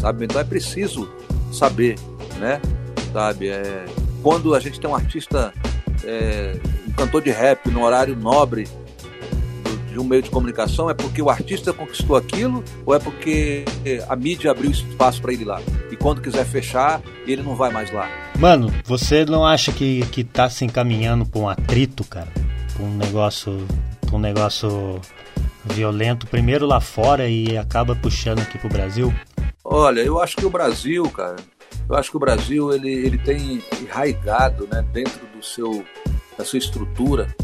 [0.00, 0.24] sabe?
[0.24, 1.08] Então é preciso
[1.52, 1.96] saber,
[2.38, 2.60] né?
[3.12, 3.48] Sabe?
[3.48, 3.84] É,
[4.22, 5.52] quando a gente tem um artista,
[6.04, 6.56] é,
[6.88, 8.68] um cantor de rap no horário nobre
[9.90, 13.64] de um meio de comunicação, é porque o artista conquistou aquilo ou é porque
[14.08, 15.60] a mídia abriu espaço para ele lá?
[15.88, 18.08] E quando quiser fechar, ele não vai mais lá.
[18.36, 22.26] Mano, você não acha que, que tá se encaminhando para um atrito, cara?
[22.80, 23.64] Um negócio
[24.12, 25.00] um negócio
[25.64, 29.12] violento primeiro lá fora e acaba puxando aqui pro Brasil?
[29.64, 31.36] Olha, eu acho que o Brasil, cara,
[31.88, 35.84] eu acho que o Brasil ele, ele tem enraigado, né, dentro do seu
[36.36, 37.34] da sua estrutura,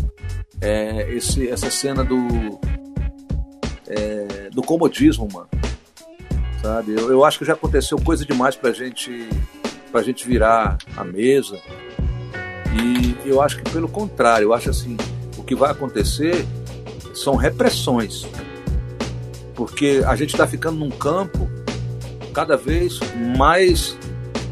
[0.61, 2.61] é, esse, essa cena do
[3.89, 5.49] é, do comodismo, mano.
[6.61, 6.93] Sabe?
[6.93, 9.29] Eu, eu acho que já aconteceu coisa demais pra gente
[9.91, 11.59] pra gente virar a mesa.
[12.73, 14.97] E eu acho que pelo contrário, eu acho assim,
[15.51, 16.47] que vai acontecer
[17.13, 18.25] são repressões.
[19.57, 21.51] Porque a gente está ficando num campo
[22.33, 23.01] cada vez
[23.37, 23.99] mais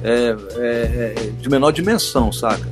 [0.02, 2.68] é, é, é, de menor dimensão, saca?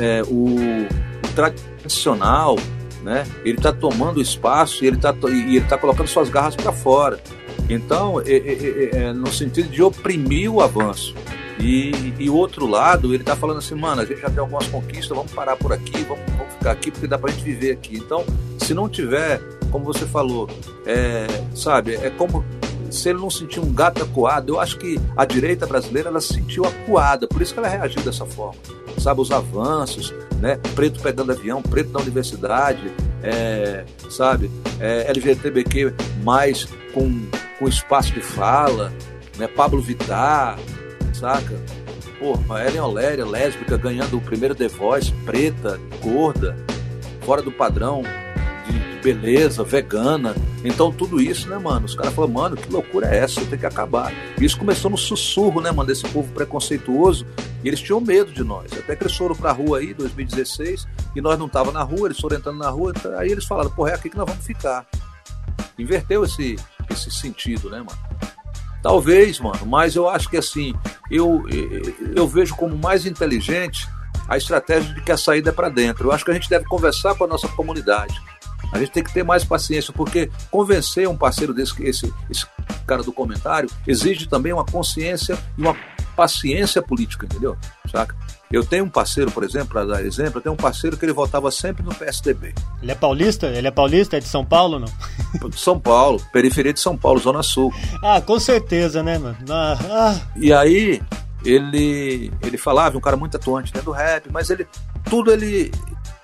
[0.00, 2.56] É, o, o, tradicional,
[3.02, 3.26] né?
[3.44, 7.20] Ele está tomando espaço e ele está e ele tá colocando suas garras para fora.
[7.68, 11.14] Então, é, é, no sentido de oprimir o avanço.
[11.64, 14.66] E, e o outro lado, ele está falando assim, mano, a gente já tem algumas
[14.66, 17.72] conquistas, vamos parar por aqui, vamos, vamos ficar aqui porque dá para a gente viver
[17.72, 17.96] aqui.
[17.96, 18.22] Então,
[18.58, 19.40] se não tiver,
[19.70, 20.46] como você falou,
[20.84, 22.44] é, sabe, é como
[22.90, 26.34] se ele não sentir um gato acuado, eu acho que a direita brasileira ela se
[26.34, 28.60] sentiu acuada, por isso que ela reagiu dessa forma.
[28.98, 30.60] Sabe, os avanços, né?
[30.74, 32.92] Preto pegando avião, preto na universidade,
[33.22, 37.26] é, sabe, é, LGBTQ mais com,
[37.58, 38.92] com espaço de fala,
[39.38, 39.48] né?
[39.48, 40.58] Pablo Vittar,
[41.24, 41.58] saca?
[42.18, 46.54] Porra, Ellen Oléria, lésbica, ganhando o primeiro The Voice, preta, gorda,
[47.22, 48.02] fora do padrão
[48.66, 50.34] de, beleza, vegana.
[50.62, 51.86] Então tudo isso, né, mano?
[51.86, 53.42] Os caras falaram, mano, que loucura é essa?
[53.46, 54.12] Tem que acabar.
[54.38, 57.26] Isso começou no sussurro, né, mano, desse povo preconceituoso.
[57.62, 58.70] E eles tinham medo de nós.
[58.74, 62.20] Até que eles foram pra rua aí, 2016, e nós não tava na rua, eles
[62.20, 62.92] foram entrando na rua.
[62.94, 64.86] Então, aí eles falaram, porra, é aqui que nós vamos ficar.
[65.78, 66.56] Inverteu esse,
[66.90, 68.34] esse sentido, né, mano?
[68.84, 70.74] Talvez, mano, mas eu acho que assim,
[71.10, 71.42] eu,
[72.14, 73.88] eu vejo como mais inteligente
[74.28, 76.08] a estratégia de que a saída é para dentro.
[76.08, 78.20] Eu acho que a gente deve conversar com a nossa comunidade.
[78.70, 82.46] A gente tem que ter mais paciência, porque convencer um parceiro desse, esse, esse
[82.86, 85.74] cara do comentário, exige também uma consciência e uma
[86.14, 87.56] paciência política, entendeu?
[87.90, 88.14] Saca?
[88.52, 91.12] Eu tenho um parceiro, por exemplo, para dar exemplo, eu tenho um parceiro que ele
[91.12, 92.54] votava sempre no PSDB.
[92.82, 93.46] Ele é paulista?
[93.48, 94.16] Ele é paulista?
[94.16, 95.50] É de São Paulo, não?
[95.52, 97.72] São Paulo, periferia de São Paulo, Zona Sul.
[98.02, 99.36] Ah, com certeza, né, mano?
[99.50, 100.20] Ah, ah.
[100.36, 101.02] E aí,
[101.44, 104.66] ele ele falava, um cara muito atuante dentro do rap, mas ele
[105.04, 105.70] tudo ele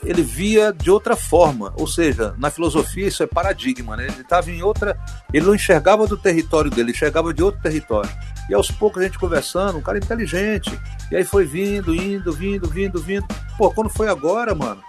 [0.02, 4.06] ele via de outra forma, ou seja, na filosofia isso é paradigma, né?
[4.06, 4.98] Ele estava em outra,
[5.32, 8.10] ele não enxergava do território dele, ele enxergava de outro território.
[8.50, 10.76] E aos poucos a gente conversando, um cara inteligente.
[11.08, 13.24] E aí foi vindo, indo, vindo, vindo, vindo.
[13.56, 14.82] Pô, quando foi agora, mano,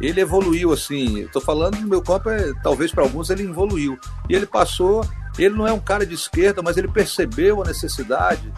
[0.00, 1.28] ele evoluiu assim.
[1.32, 3.96] Tô falando no meu corpo, é, talvez para alguns ele evoluiu.
[4.28, 5.06] E ele passou,
[5.38, 8.52] ele não é um cara de esquerda, mas ele percebeu a necessidade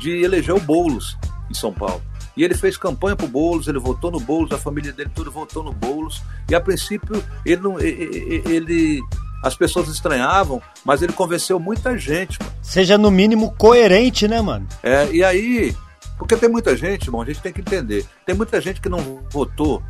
[0.00, 1.14] de eleger o Boulos
[1.50, 2.02] em São Paulo.
[2.34, 5.62] E ele fez campanha pro Boulos, ele votou no Boulos, a família dele toda votou
[5.62, 6.22] no Boulos.
[6.48, 9.02] E a princípio ele não ele
[9.42, 12.38] as pessoas estranhavam, mas ele convenceu muita gente.
[12.40, 12.52] Mano.
[12.62, 14.66] Seja no mínimo coerente, né, mano?
[14.82, 15.76] É, e aí,
[16.16, 18.06] porque tem muita gente, bom, a gente tem que entender.
[18.24, 19.82] Tem muita gente que não votou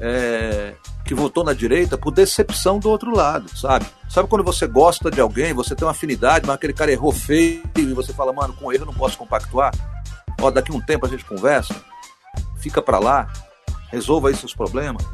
[0.00, 0.74] é,
[1.04, 3.86] que votou na direita por decepção do outro lado, sabe?
[4.08, 7.62] Sabe quando você gosta de alguém, você tem uma afinidade, mas aquele cara errou feio
[7.76, 9.72] e você fala, mano, com ele eu não posso compactuar?
[10.40, 11.74] Ó, daqui um tempo a gente conversa,
[12.60, 13.32] fica para lá,
[13.90, 15.04] resolva aí seus problemas.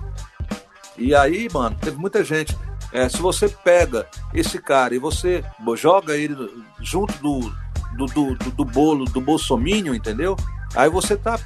[0.97, 2.57] E aí, mano, teve muita gente.
[2.95, 6.37] É, se você pega esse cara e você joga ele
[6.81, 7.53] junto do,
[7.97, 10.37] do, do, do, do bolo do bolsomínio, entendeu?
[10.77, 11.37] Aí você tá.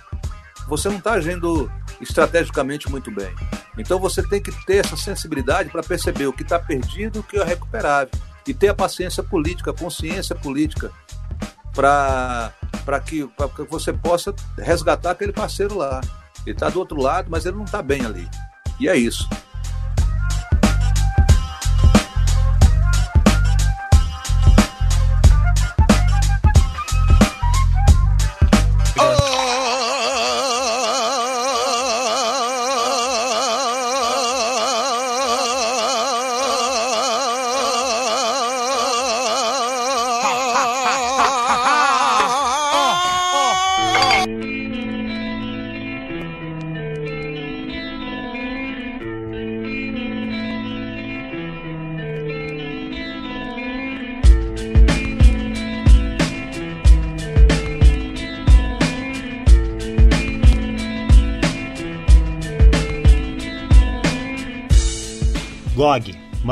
[0.69, 1.73] Você não tá agindo
[2.03, 3.35] estrategicamente muito bem.
[3.79, 7.23] Então você tem que ter essa sensibilidade para perceber o que está perdido e o
[7.23, 8.11] que é recuperável.
[8.47, 10.93] E ter a paciência política, a consciência política
[11.73, 12.53] para
[13.07, 13.27] que,
[13.57, 16.03] que você possa resgatar aquele parceiro lá.
[16.45, 18.29] Ele está do outro lado, mas ele não está bem ali.
[18.79, 19.27] E é isso.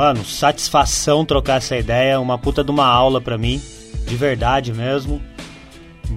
[0.07, 3.61] Mano, satisfação trocar essa ideia, uma puta de uma aula pra mim,
[4.05, 5.21] de verdade mesmo.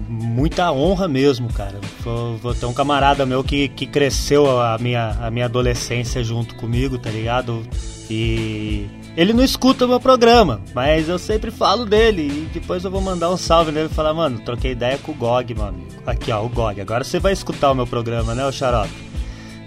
[0.09, 1.80] Muita honra mesmo, cara.
[2.01, 6.55] Vou, vou ter um camarada meu que, que cresceu a minha, a minha adolescência junto
[6.55, 7.66] comigo, tá ligado?
[8.09, 12.22] E ele não escuta o meu programa, mas eu sempre falo dele.
[12.22, 15.14] E depois eu vou mandar um salve nele e falar, mano, troquei ideia com o
[15.16, 15.84] GOG, mano.
[16.07, 16.80] Aqui, ó, o GOG.
[16.80, 18.95] Agora você vai escutar o meu programa, né, o Xarope?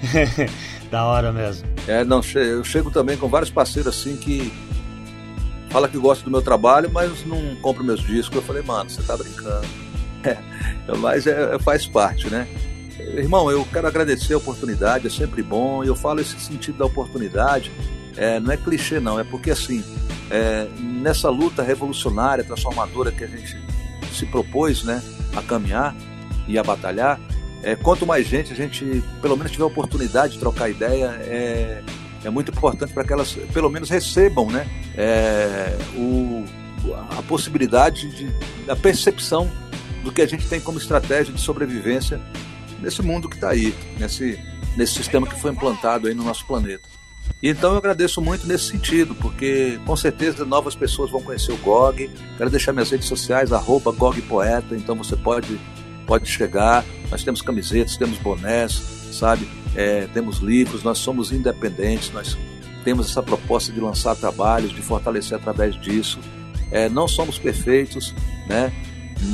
[0.94, 1.68] da hora mesmo.
[1.88, 4.54] É, não, eu chego também com vários parceiros assim que
[5.72, 8.36] fala que gosta do meu trabalho, mas não compra meus discos.
[8.36, 9.68] Eu falei, mano, você tá brincando.
[10.26, 10.38] É,
[11.00, 12.48] mas é, faz parte, né?
[12.98, 15.84] Irmão, eu quero agradecer a oportunidade, é sempre bom.
[15.84, 17.70] Eu falo esse sentido da oportunidade,
[18.16, 19.84] é, não é clichê, não, é porque assim,
[20.32, 23.58] é, nessa luta revolucionária, transformadora que a gente
[24.14, 25.04] se propôs né,
[25.36, 25.94] a caminhar
[26.48, 27.20] e a batalhar,
[27.64, 31.82] é, quanto mais gente a gente, pelo menos, tiver oportunidade de trocar ideia, é,
[32.24, 36.46] é muito importante para que elas, pelo menos, recebam né, é, o,
[37.18, 39.50] a possibilidade de, da percepção
[40.04, 42.20] do que a gente tem como estratégia de sobrevivência
[42.82, 44.38] nesse mundo que está aí, nesse,
[44.76, 46.88] nesse sistema que foi implantado aí no nosso planeta.
[47.42, 51.58] E então eu agradeço muito nesse sentido, porque com certeza novas pessoas vão conhecer o
[51.58, 52.10] GOG.
[52.38, 55.58] Quero deixar minhas redes sociais, arroba GOGPoeta, então você pode
[56.06, 56.84] pode chegar.
[57.14, 58.74] Nós temos camisetas, temos bonés,
[59.12, 59.48] sabe?
[59.76, 62.36] É, temos livros, nós somos independentes, nós
[62.84, 66.20] temos essa proposta de lançar trabalhos, de fortalecer através disso.
[66.72, 68.16] É, não somos perfeitos,
[68.50, 68.74] né?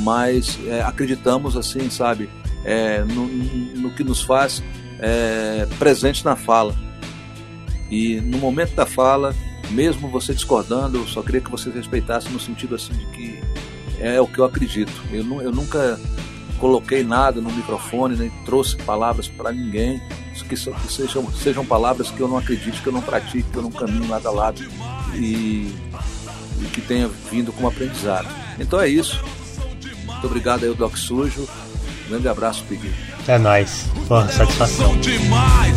[0.02, 2.28] Mas é, acreditamos, assim, sabe,
[2.66, 4.62] é, no, no, que nos faz
[4.98, 6.76] é, presente na fala.
[7.90, 9.34] E no momento da fala,
[9.70, 13.40] mesmo você discordando, eu só queria que você respeitasse no sentido assim de que
[13.98, 14.92] é o que eu acredito.
[15.10, 15.98] Eu, eu nunca
[16.60, 20.00] coloquei nada no microfone, nem trouxe palavras para ninguém,
[20.48, 23.62] que, que sejam, sejam palavras que eu não acredito, que eu não pratico, que eu
[23.62, 24.62] não caminho nada a lado
[25.14, 25.74] e,
[26.60, 28.28] e que tenha vindo como aprendizado.
[28.58, 29.22] Então é isso.
[30.04, 31.48] Muito obrigado aí, Doc Sujo.
[32.06, 32.92] Um grande abraço, Pigui.
[33.26, 33.86] É nóis.
[34.08, 34.96] Porra, satisfação.
[35.00, 35.76] Demais.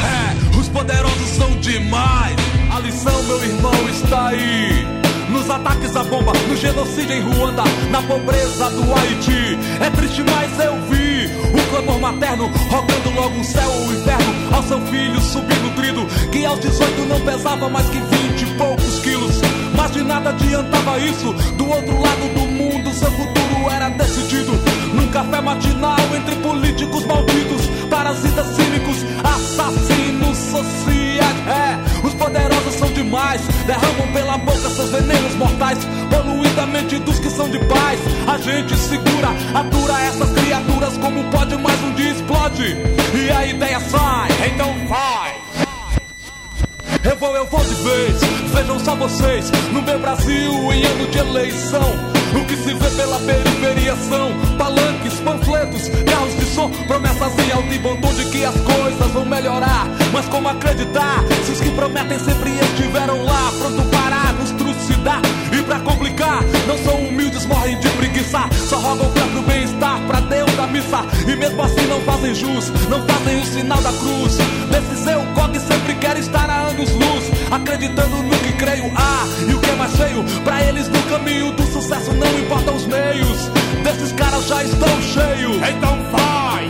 [0.00, 2.36] É, os poderosos são demais.
[2.72, 5.03] A lição, meu irmão, está aí.
[5.34, 9.58] Nos ataques à bomba, no genocídio em Ruanda, na pobreza do Haiti.
[9.80, 14.62] É triste, mas eu vi o clamor materno rogando logo um céu ou inferno ao
[14.62, 19.40] seu filho subnutrido, que aos 18 não pesava mais que 20 e poucos quilos.
[19.76, 24.52] Mas de nada adiantava isso, do outro lado do mundo seu futuro era decidido.
[24.94, 30.94] Num café matinal entre políticos malditos, parasitas cínicos, assassinos sociais.
[31.46, 34.06] É, os poderosos são demais, derramam
[38.34, 42.76] A gente segura, atura essas criaturas como pode, mas um dia explode.
[43.14, 45.36] E a ideia sai, então vai.
[47.04, 48.20] Eu vou, eu vou de vez.
[48.52, 52.13] Vejam só vocês, no meu Brasil, em ano de eleição.
[52.34, 57.72] O que se vê pela periferia são palanques, panfletos, carros de som, promessas em alto
[57.72, 59.86] e bom de que as coisas vão melhorar.
[60.12, 65.22] Mas como acreditar se os que prometem sempre estiveram lá, pronto para nos trucidar?
[65.52, 70.20] E pra complicar, não são humildes, morrem de preguiça, só arrogam o próprio bem-estar pra
[70.20, 71.04] Deus da missa.
[71.26, 74.38] E mesmo assim não fazem jus, não fazem o sinal da cruz.
[74.70, 75.24] Desses eu
[75.54, 77.24] que sempre quer estar a anos luz.
[77.50, 80.24] Acreditando no creio, ah, e o que é mais feio?
[80.44, 83.48] Pra eles no caminho do sucesso não importam os meios.
[83.82, 85.56] Desses caras já estão cheios.
[85.56, 86.64] Então vai!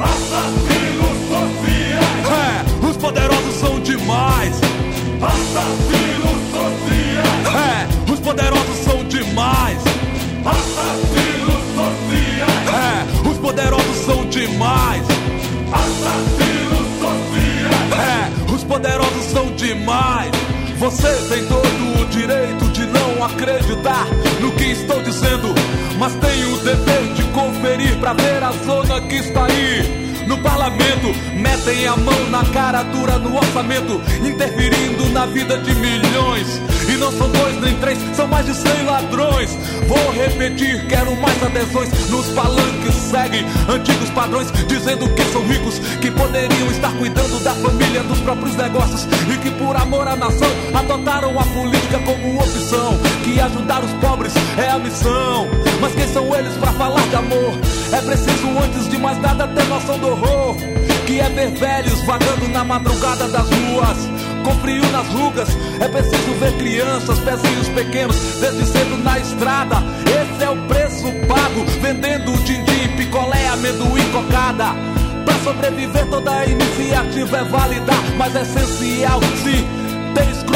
[0.00, 2.24] Assassinos sociais!
[2.30, 4.60] É, os poderosos são demais.
[5.22, 7.54] Assassinos sociais!
[7.54, 9.78] É, os poderosos são demais.
[10.44, 12.04] Assassinos sociais!
[12.68, 15.04] É, os poderosos são demais.
[15.72, 16.43] Assassinos
[18.74, 20.32] poderosos são demais.
[20.78, 24.04] Você tem todo o direito de não acreditar
[24.40, 25.54] no que estou dizendo,
[25.96, 30.26] mas tem o dever de conferir pra ver a zona que está aí.
[30.26, 36.60] No parlamento, metem a mão na cara dura no orçamento, interferindo na vida de milhões.
[36.88, 39.56] E não são dois nem três, são mais de cem ladrões.
[39.86, 41.88] Vou repetir, quero mais adesões.
[42.10, 48.02] Nos palanques seguem antigos padrões, dizendo que são ricos, que poderiam estar cuidando da família,
[48.02, 49.04] dos próprios negócios.
[49.32, 52.98] E que por amor à nação adotaram a política como opção.
[53.24, 55.48] Que ajudar os pobres é a missão.
[55.80, 57.58] Mas quem são eles para falar de amor?
[57.92, 60.56] É preciso, antes de mais nada, ter noção do horror.
[61.06, 64.13] Que é ver velhos vagando na madrugada das ruas
[64.44, 65.48] com frio nas rugas.
[65.80, 69.76] É preciso ver crianças, pezinhos pequenos, desde cedo na estrada.
[70.04, 74.66] Esse é o preço pago, vendendo din-din, picolé, amendoim, cocada.
[75.24, 79.83] Pra sobreviver, toda iniciativa é válida, mas é essencial sim.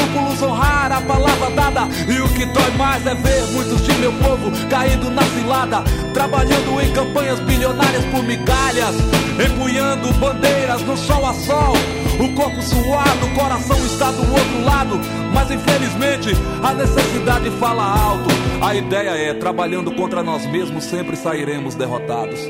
[0.09, 1.89] Escrúpulos honrar a palavra dada.
[2.09, 5.83] E o que dói mais é ver muitos de meu povo caindo na cilada.
[6.15, 8.95] Trabalhando em campanhas bilionárias por migalhas.
[9.39, 11.75] Empunhando bandeiras no sol a sol.
[12.21, 14.99] O corpo suado, o coração está do outro lado.
[15.33, 16.31] Mas infelizmente
[16.63, 18.31] a necessidade fala alto.
[18.63, 22.41] A ideia é: trabalhando contra nós mesmos, sempre sairemos derrotados.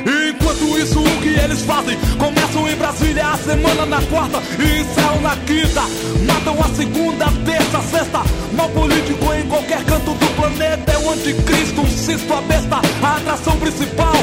[0.00, 1.98] Enquanto isso, o que eles fazem?
[2.18, 5.82] Começam em Brasília a semana na quarta e encerram na quinta.
[6.26, 8.22] Matam a segunda, terça, sexta.
[8.52, 13.16] Mal político em qualquer canto do planeta é o anticristo, um cisto, a besta, a
[13.16, 14.14] atração principal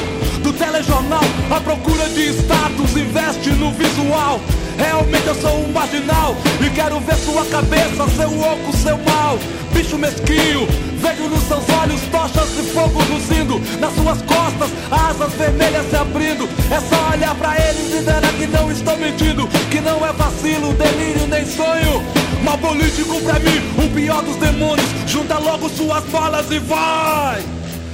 [0.44, 1.24] do telejornal.
[1.52, 4.42] A procura de status investe no visual.
[4.78, 9.40] Realmente eu sou um marginal e quero ver sua cabeça, seu oco, seu mal.
[9.74, 10.68] Bicho mesquinho,
[11.00, 16.48] vejo nos seus olhos tochas de fogo luzindo, nas suas costas asas vermelhas se abrindo.
[16.72, 20.74] É só olhar pra eles e verá que não estou mentindo, que não é vacilo,
[20.74, 22.04] delírio nem sonho.
[22.44, 24.88] Mal político pra mim, o pior dos demônios.
[25.08, 27.44] Junta logo suas balas e vai!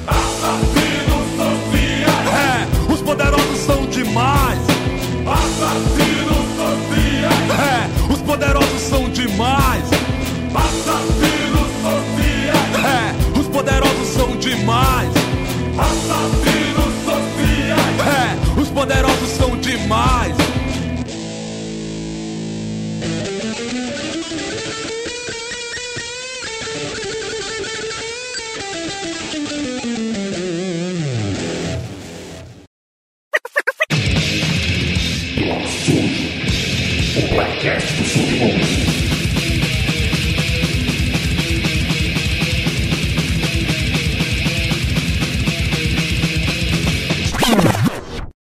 [0.07, 2.27] Assassinos sociais!
[2.33, 4.59] É, os poderosos são demais!
[6.63, 9.83] É, os poderosos são demais!
[10.55, 12.85] Assassinos sociais!
[12.85, 15.11] É, os poderosos são demais!
[15.77, 17.99] Assassinos sociais!
[18.07, 20.52] É, os poderosos são demais!